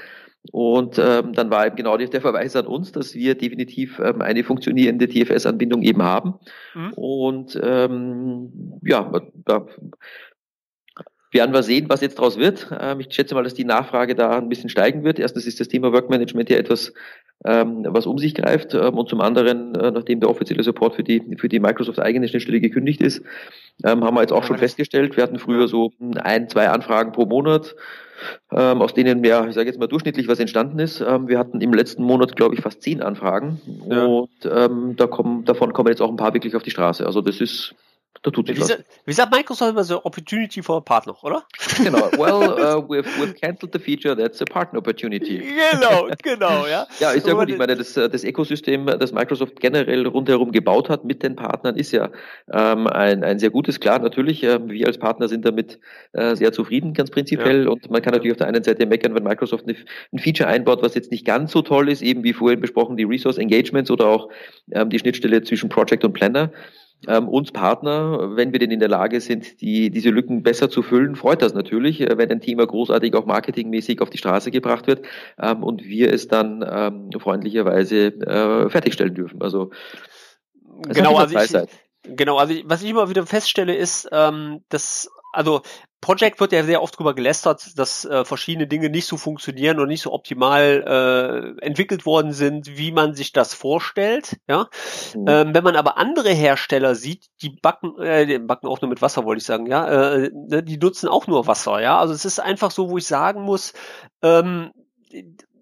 [0.52, 4.44] Und ähm, dann war eben genau der Verweis an uns, dass wir definitiv ähm, eine
[4.44, 6.36] funktionierende TFS-Anbindung eben haben.
[6.76, 6.94] Mhm.
[6.94, 9.12] Und ähm, ja,
[9.44, 9.66] da
[11.32, 12.68] werden wir sehen, was jetzt daraus wird.
[12.80, 15.20] Ähm, ich schätze mal, dass die Nachfrage da ein bisschen steigen wird.
[15.20, 16.94] Erstens ist das Thema Workmanagement ja etwas,
[17.44, 18.74] ähm, was um sich greift.
[18.74, 22.28] Ähm, und zum anderen, äh, nachdem der offizielle Support für die, für die Microsoft eigene
[22.28, 23.24] Schnittstelle gekündigt ist,
[23.84, 27.76] haben wir jetzt auch schon festgestellt, wir hatten früher so ein, zwei Anfragen pro Monat,
[28.50, 31.00] aus denen mehr, ich sage jetzt mal durchschnittlich was entstanden ist.
[31.00, 33.62] wir hatten im letzten Monat, glaube ich, fast zehn Anfragen.
[33.88, 34.04] Ja.
[34.04, 34.30] Und
[35.00, 37.06] da kommen, davon kommen jetzt auch ein paar wirklich auf die Straße.
[37.06, 37.76] Also das ist
[38.24, 38.78] da tut sich wie, was.
[39.06, 41.44] Wie sagt Microsoft immer so Opportunity for a Partner, oder?
[41.84, 42.10] Genau.
[42.18, 45.38] Well, uh, we've, we've cancelled the feature, that's a partner opportunity.
[45.38, 46.88] Genau, genau, ja.
[47.00, 47.50] ja, ist ja gut.
[47.50, 51.92] Ich meine, das, das Ökosystem, das Microsoft generell rundherum gebaut hat mit den Partnern, ist
[51.92, 52.10] ja
[52.52, 53.80] ähm, ein, ein sehr gutes.
[53.80, 55.80] Klar, natürlich, äh, wir als Partner sind damit
[56.14, 57.66] äh, sehr zufrieden, ganz prinzipiell.
[57.66, 57.70] Ja.
[57.70, 59.78] Und man kann natürlich auf der einen Seite meckern, wenn Microsoft eine,
[60.12, 63.04] ein Feature einbaut, was jetzt nicht ganz so toll ist, eben wie vorhin besprochen, die
[63.04, 64.30] Resource Engagements oder auch
[64.72, 66.52] ähm, die Schnittstelle zwischen Project und Planner
[67.06, 70.82] ähm, uns Partner, wenn wir denn in der Lage sind, die, diese Lücken besser zu
[70.82, 74.88] füllen, freut das natürlich, äh, wenn ein Thema großartig auch marketingmäßig auf die Straße gebracht
[74.88, 75.06] wird
[75.40, 79.42] ähm, und wir es dann ähm, freundlicherweise äh, fertigstellen dürfen.
[79.42, 79.70] Also
[80.90, 81.70] genau, also ich,
[82.16, 85.62] genau, also ich, was ich immer wieder feststelle ist, ähm, dass also
[86.08, 89.90] Project wird ja sehr oft darüber gelästert, dass äh, verschiedene Dinge nicht so funktionieren und
[89.90, 94.38] nicht so optimal äh, entwickelt worden sind, wie man sich das vorstellt.
[94.48, 94.70] Ja,
[95.14, 95.26] mhm.
[95.28, 99.02] ähm, wenn man aber andere Hersteller sieht, die backen, äh, die backen auch nur mit
[99.02, 99.66] Wasser, wollte ich sagen.
[99.66, 100.32] Ja, äh,
[100.64, 101.82] die nutzen auch nur Wasser.
[101.82, 103.74] Ja, also es ist einfach so, wo ich sagen muss.
[104.22, 104.72] Ähm,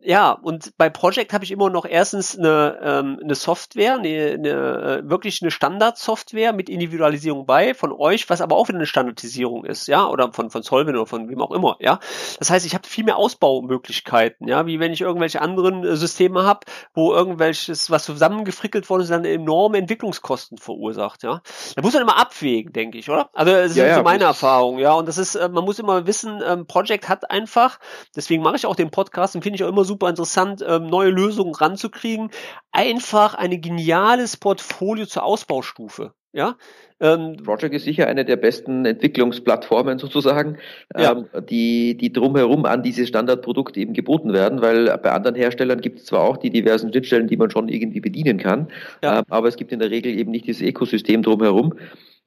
[0.06, 4.50] ja, und bei Project habe ich immer noch erstens eine, ähm, eine Software, eine, eine,
[4.50, 9.66] äh, wirklich eine Standardsoftware mit Individualisierung bei von euch, was aber auch wieder eine Standardisierung
[9.66, 12.00] ist, ja, oder von, von Solvin oder von wem auch immer, ja.
[12.40, 16.44] Das heißt, ich habe viel mehr Ausbaumöglichkeiten, ja, wie wenn ich irgendwelche anderen äh, Systeme
[16.44, 16.62] habe,
[16.94, 21.42] wo irgendwelches, was zusammengefrickelt worden ist, dann enorme Entwicklungskosten verursacht, ja.
[21.76, 23.30] Da muss man immer abwägen, denke ich, oder?
[23.34, 24.94] Also das ist ja, ja, so meine Erfahrung, ja.
[24.94, 27.80] Und das ist, äh, man muss immer wissen, ähm, Project hat einfach,
[28.16, 30.88] deswegen mache ich auch den Podcast und finde ich auch immer super super interessant, ähm,
[30.88, 32.30] neue Lösungen ranzukriegen.
[32.74, 36.14] Einfach ein geniales Portfolio zur Ausbaustufe.
[36.34, 36.58] Ja,
[37.00, 40.58] ähm, Project ist sicher eine der besten Entwicklungsplattformen sozusagen,
[40.94, 41.14] ja.
[41.14, 46.00] ähm, die, die drumherum an diese Standardprodukte eben geboten werden, weil bei anderen Herstellern gibt
[46.00, 48.68] es zwar auch die diversen Schnittstellen, die man schon irgendwie bedienen kann,
[49.02, 49.20] ja.
[49.20, 51.76] äh, aber es gibt in der Regel eben nicht dieses Ökosystem drumherum.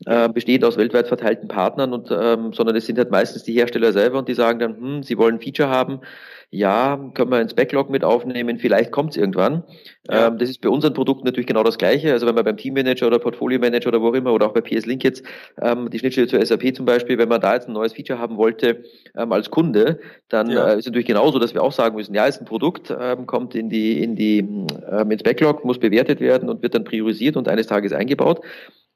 [0.07, 3.93] Äh, besteht aus weltweit verteilten Partnern und ähm, sondern es sind halt meistens die Hersteller
[3.93, 6.03] selber und die sagen dann, hm, sie wollen ein Feature haben,
[6.51, 9.65] ja, können wir ins Backlog mit aufnehmen, vielleicht kommt es irgendwann.
[10.09, 10.29] Ja.
[10.29, 12.13] Ähm, das ist bei unseren Produkten natürlich genau das Gleiche.
[12.13, 14.63] Also wenn man beim Teammanager oder Portfolio Manager oder wo auch immer oder auch bei
[14.63, 15.25] PS Link jetzt
[15.61, 18.39] ähm, die Schnittstelle zur SAP zum Beispiel, wenn man da jetzt ein neues Feature haben
[18.39, 18.85] wollte
[19.17, 20.69] ähm, als Kunde, dann ja.
[20.69, 23.55] äh, ist natürlich genauso, dass wir auch sagen müssen, ja, ist ein Produkt, ähm, kommt
[23.55, 27.49] in die in die ähm, ins Backlog, muss bewertet werden und wird dann priorisiert und
[27.49, 28.41] eines Tages eingebaut.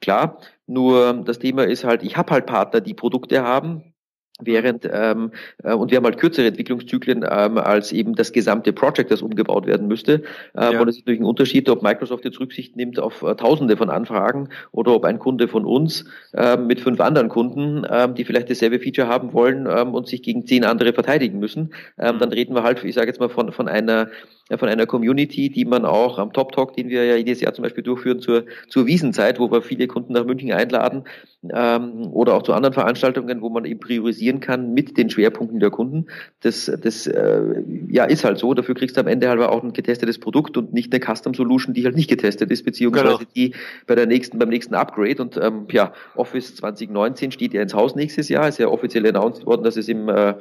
[0.03, 3.93] Klar, nur das Thema ist halt, ich habe halt Partner, die Produkte haben,
[4.41, 5.31] während ähm,
[5.63, 9.67] äh, und wir haben halt kürzere Entwicklungszyklen ähm, als eben das gesamte Project, das umgebaut
[9.67, 10.23] werden müsste.
[10.57, 10.81] Ähm, ja.
[10.81, 13.91] Und es ist natürlich ein Unterschied, ob Microsoft jetzt Rücksicht nimmt auf äh, Tausende von
[13.91, 18.51] Anfragen oder ob ein Kunde von uns ähm, mit fünf anderen Kunden, ähm, die vielleicht
[18.51, 21.73] dasselbe Feature haben wollen ähm, und sich gegen zehn andere verteidigen müssen.
[21.99, 24.09] Ähm, dann reden wir halt, ich sage jetzt mal von von einer
[24.53, 27.55] ja, von einer Community, die man auch am Top Talk, den wir ja jedes Jahr
[27.55, 31.05] zum Beispiel durchführen zur, zur Wiesenzeit, wo wir viele Kunden nach München einladen,
[31.51, 35.71] ähm, oder auch zu anderen Veranstaltungen, wo man eben priorisieren kann mit den Schwerpunkten der
[35.71, 36.05] Kunden.
[36.43, 38.53] Das, das äh, ja, ist halt so.
[38.53, 41.73] Dafür kriegst du am Ende halt auch ein getestetes Produkt und nicht eine Custom Solution,
[41.73, 43.31] die halt nicht getestet ist, beziehungsweise genau.
[43.35, 43.55] die
[43.87, 45.23] bei der nächsten, beim nächsten Upgrade.
[45.23, 48.49] Und ähm, ja, Office 2019 steht ja ins Haus nächstes Jahr.
[48.49, 50.35] Ist ja offiziell announced worden, dass es im äh,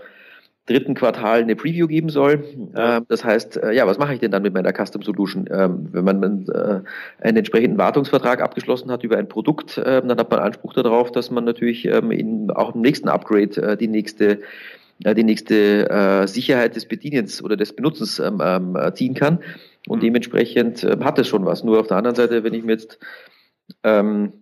[0.71, 2.43] dritten Quartal eine Preview geben soll.
[2.75, 5.47] Ähm, das heißt, äh, ja, was mache ich denn dann mit meiner Custom Solution?
[5.51, 6.81] Ähm, wenn man äh,
[7.21, 11.31] einen entsprechenden Wartungsvertrag abgeschlossen hat über ein Produkt, äh, dann hat man Anspruch darauf, dass
[11.31, 14.39] man natürlich ähm, in, auch im nächsten Upgrade äh, die nächste
[15.03, 19.39] die nächste Sicherheit des Bedienens oder des Benutzens ähm, ähm, ziehen kann.
[19.87, 20.01] Und mhm.
[20.03, 21.63] dementsprechend hat es schon was.
[21.63, 22.99] Nur auf der anderen Seite, wenn ich mir jetzt
[23.83, 24.40] ähm,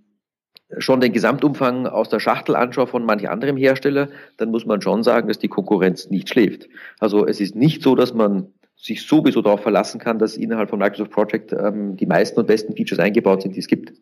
[0.78, 5.04] schon den Gesamtumfang aus der Schachtel anschaue von manch anderem Hersteller, dann muss man schon
[5.04, 6.70] sagen, dass die Konkurrenz nicht schläft.
[7.00, 10.80] Also es ist nicht so, dass man sich sowieso darauf verlassen kann, dass innerhalb von
[10.80, 13.94] Microsoft Project ähm, die meisten und besten Features eingebaut sind, die es gibt.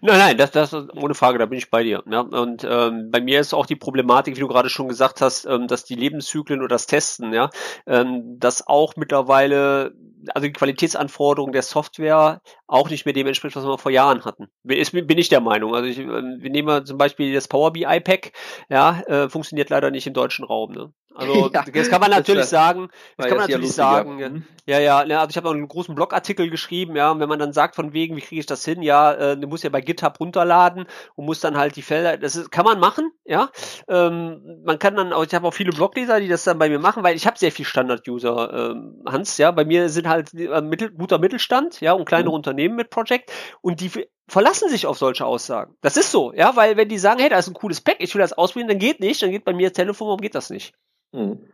[0.00, 2.02] Nein, nein, das, das ohne Frage, da bin ich bei dir.
[2.10, 5.44] Ja, und ähm, bei mir ist auch die Problematik, wie du gerade schon gesagt hast,
[5.46, 7.50] ähm, dass die Lebenszyklen oder das Testen, ja,
[7.86, 9.94] ähm, das auch mittlerweile,
[10.34, 14.48] also die Qualitätsanforderungen der Software auch nicht mehr dementsprechend, was wir vor Jahren hatten.
[14.62, 15.74] Bin, bin ich der Meinung.
[15.74, 18.32] Also ich, äh, wir nehmen zum Beispiel das Power BI Pack,
[18.68, 20.72] ja, äh, funktioniert leider nicht im deutschen Raum.
[20.72, 20.92] Ne?
[21.22, 24.16] Also ja, das kann man natürlich sagen, das kann man natürlich sagen.
[24.16, 24.44] Mhm.
[24.64, 27.40] Ja, ja, ja, also ich habe noch einen großen Blogartikel geschrieben, ja, und wenn man
[27.40, 29.80] dann sagt von wegen, wie kriege ich das hin, ja, äh, du musst ja bei
[29.80, 30.86] GitHub runterladen
[31.16, 33.50] und musst dann halt die Felder, das ist, kann man machen, ja.
[33.88, 36.78] Ähm, man kann dann auch, ich habe auch viele Blogleser, die das dann bei mir
[36.78, 39.50] machen, weil ich habe sehr viel Standard-User, ähm, Hans, ja.
[39.50, 42.34] Bei mir sind halt äh, mittel, guter Mittelstand, ja, und kleine mhm.
[42.34, 43.32] Unternehmen mit Project
[43.62, 43.90] und die
[44.32, 45.76] verlassen sich auf solche Aussagen.
[45.82, 48.14] Das ist so, ja, weil wenn die sagen, hey, da ist ein cooles Pack, ich
[48.14, 50.48] will das ausprobieren, dann geht nicht, dann geht bei mir das Telefon, warum geht das
[50.48, 50.72] nicht?
[51.12, 51.52] Mhm.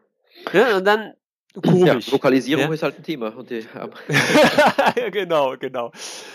[0.53, 1.14] Ja, und dann
[1.61, 2.07] komisch.
[2.07, 2.72] Ja, Lokalisierung ja?
[2.72, 3.31] ist halt ein Thema.
[3.43, 3.66] Die,
[5.11, 5.91] genau, genau.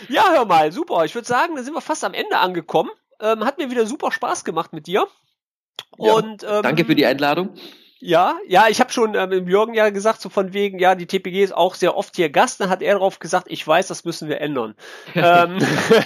[0.09, 1.05] Ja, hör mal, super.
[1.05, 2.91] Ich würde sagen, da sind wir fast am Ende angekommen.
[3.21, 5.07] Ähm, hat mir wieder super Spaß gemacht mit dir.
[5.97, 7.51] Und ähm, danke für die Einladung.
[8.05, 11.05] Ja, ja, ich habe schon ähm, im Jürgen ja gesagt, so von wegen, ja, die
[11.05, 12.59] TPG ist auch sehr oft hier Gast.
[12.59, 14.75] Dann hat er darauf gesagt, ich weiß, das müssen wir ändern.
[15.15, 15.57] ähm,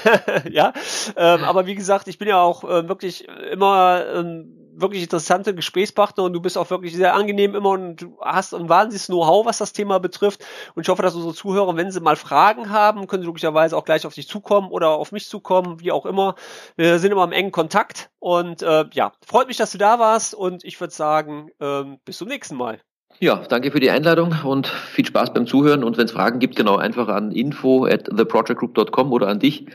[0.51, 0.73] ja,
[1.15, 6.23] ähm, aber wie gesagt, ich bin ja auch äh, wirklich immer ähm, wirklich interessante Gesprächspartner
[6.23, 9.57] und du bist auch wirklich sehr angenehm immer und du hast ein wahnsinniges Know-how, was
[9.57, 10.45] das Thema betrifft.
[10.75, 13.85] Und ich hoffe, dass unsere Zuhörer, wenn sie mal Fragen haben, können sie glücklicherweise auch
[13.85, 16.35] gleich auf dich zukommen oder auf mich zukommen, wie auch immer.
[16.75, 20.35] Wir sind immer im engen Kontakt und äh, ja, freut mich, dass du da warst
[20.35, 21.49] und ich würde sagen,
[21.87, 22.79] ähm, bis zum nächsten Mal.
[23.19, 25.83] Ja, danke für die Einladung und viel Spaß beim Zuhören.
[25.83, 29.65] Und wenn es Fragen gibt, genau einfach an info at theprojectgroup.com oder an dich,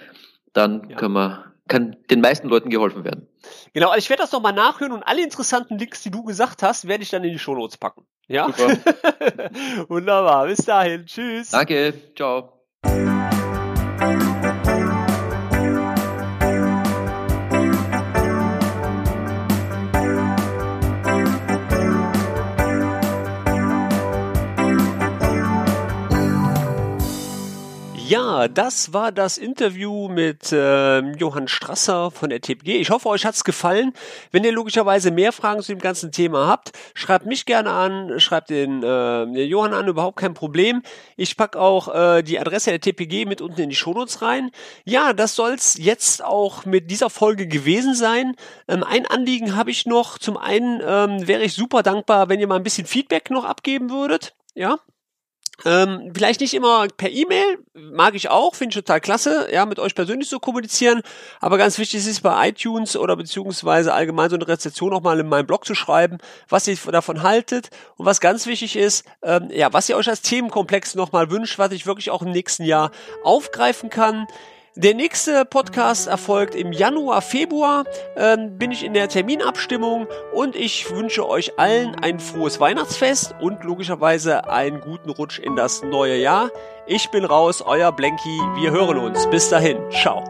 [0.52, 0.96] dann ja.
[0.96, 3.28] können wir kann den meisten Leuten geholfen werden.
[3.72, 6.86] Genau, also ich werde das nochmal nachhören und alle interessanten Links, die du gesagt hast,
[6.86, 8.04] werde ich dann in die Shownotes packen.
[8.28, 8.46] Ja?
[8.46, 8.76] Super.
[9.88, 10.46] Wunderbar.
[10.46, 11.06] Bis dahin.
[11.06, 11.50] Tschüss.
[11.50, 11.94] Danke.
[12.14, 12.60] Ciao.
[28.48, 32.78] Das war das Interview mit äh, Johann Strasser von der TPG.
[32.78, 33.92] Ich hoffe, euch hat's gefallen.
[34.30, 38.50] Wenn ihr logischerweise mehr Fragen zu dem ganzen Thema habt, schreibt mich gerne an, schreibt
[38.50, 40.82] den, äh, den Johann an, überhaupt kein Problem.
[41.16, 44.50] Ich pack auch äh, die Adresse der TPG mit unten in die Shownotes rein.
[44.84, 48.34] Ja, das soll's jetzt auch mit dieser Folge gewesen sein.
[48.68, 50.18] Ähm, ein Anliegen habe ich noch.
[50.18, 53.90] Zum einen ähm, wäre ich super dankbar, wenn ihr mal ein bisschen Feedback noch abgeben
[53.90, 54.34] würdet.
[54.54, 54.78] Ja,
[55.64, 59.78] ähm, vielleicht nicht immer per E-Mail, mag ich auch, finde ich total klasse, ja, mit
[59.78, 61.02] euch persönlich zu kommunizieren.
[61.40, 65.20] Aber ganz wichtig ist es bei iTunes oder beziehungsweise allgemein so eine Rezeption auch mal
[65.20, 69.50] in meinem Blog zu schreiben, was ihr davon haltet und was ganz wichtig ist, ähm,
[69.52, 72.90] ja, was ihr euch als Themenkomplex nochmal wünscht, was ich wirklich auch im nächsten Jahr
[73.22, 74.26] aufgreifen kann.
[74.74, 77.84] Der nächste Podcast erfolgt im Januar, Februar.
[78.16, 83.62] Ähm, bin ich in der Terminabstimmung und ich wünsche euch allen ein frohes Weihnachtsfest und
[83.64, 86.50] logischerweise einen guten Rutsch in das neue Jahr.
[86.86, 88.40] Ich bin raus, euer Blanky.
[88.56, 89.28] Wir hören uns.
[89.28, 89.78] Bis dahin.
[89.90, 90.24] Ciao.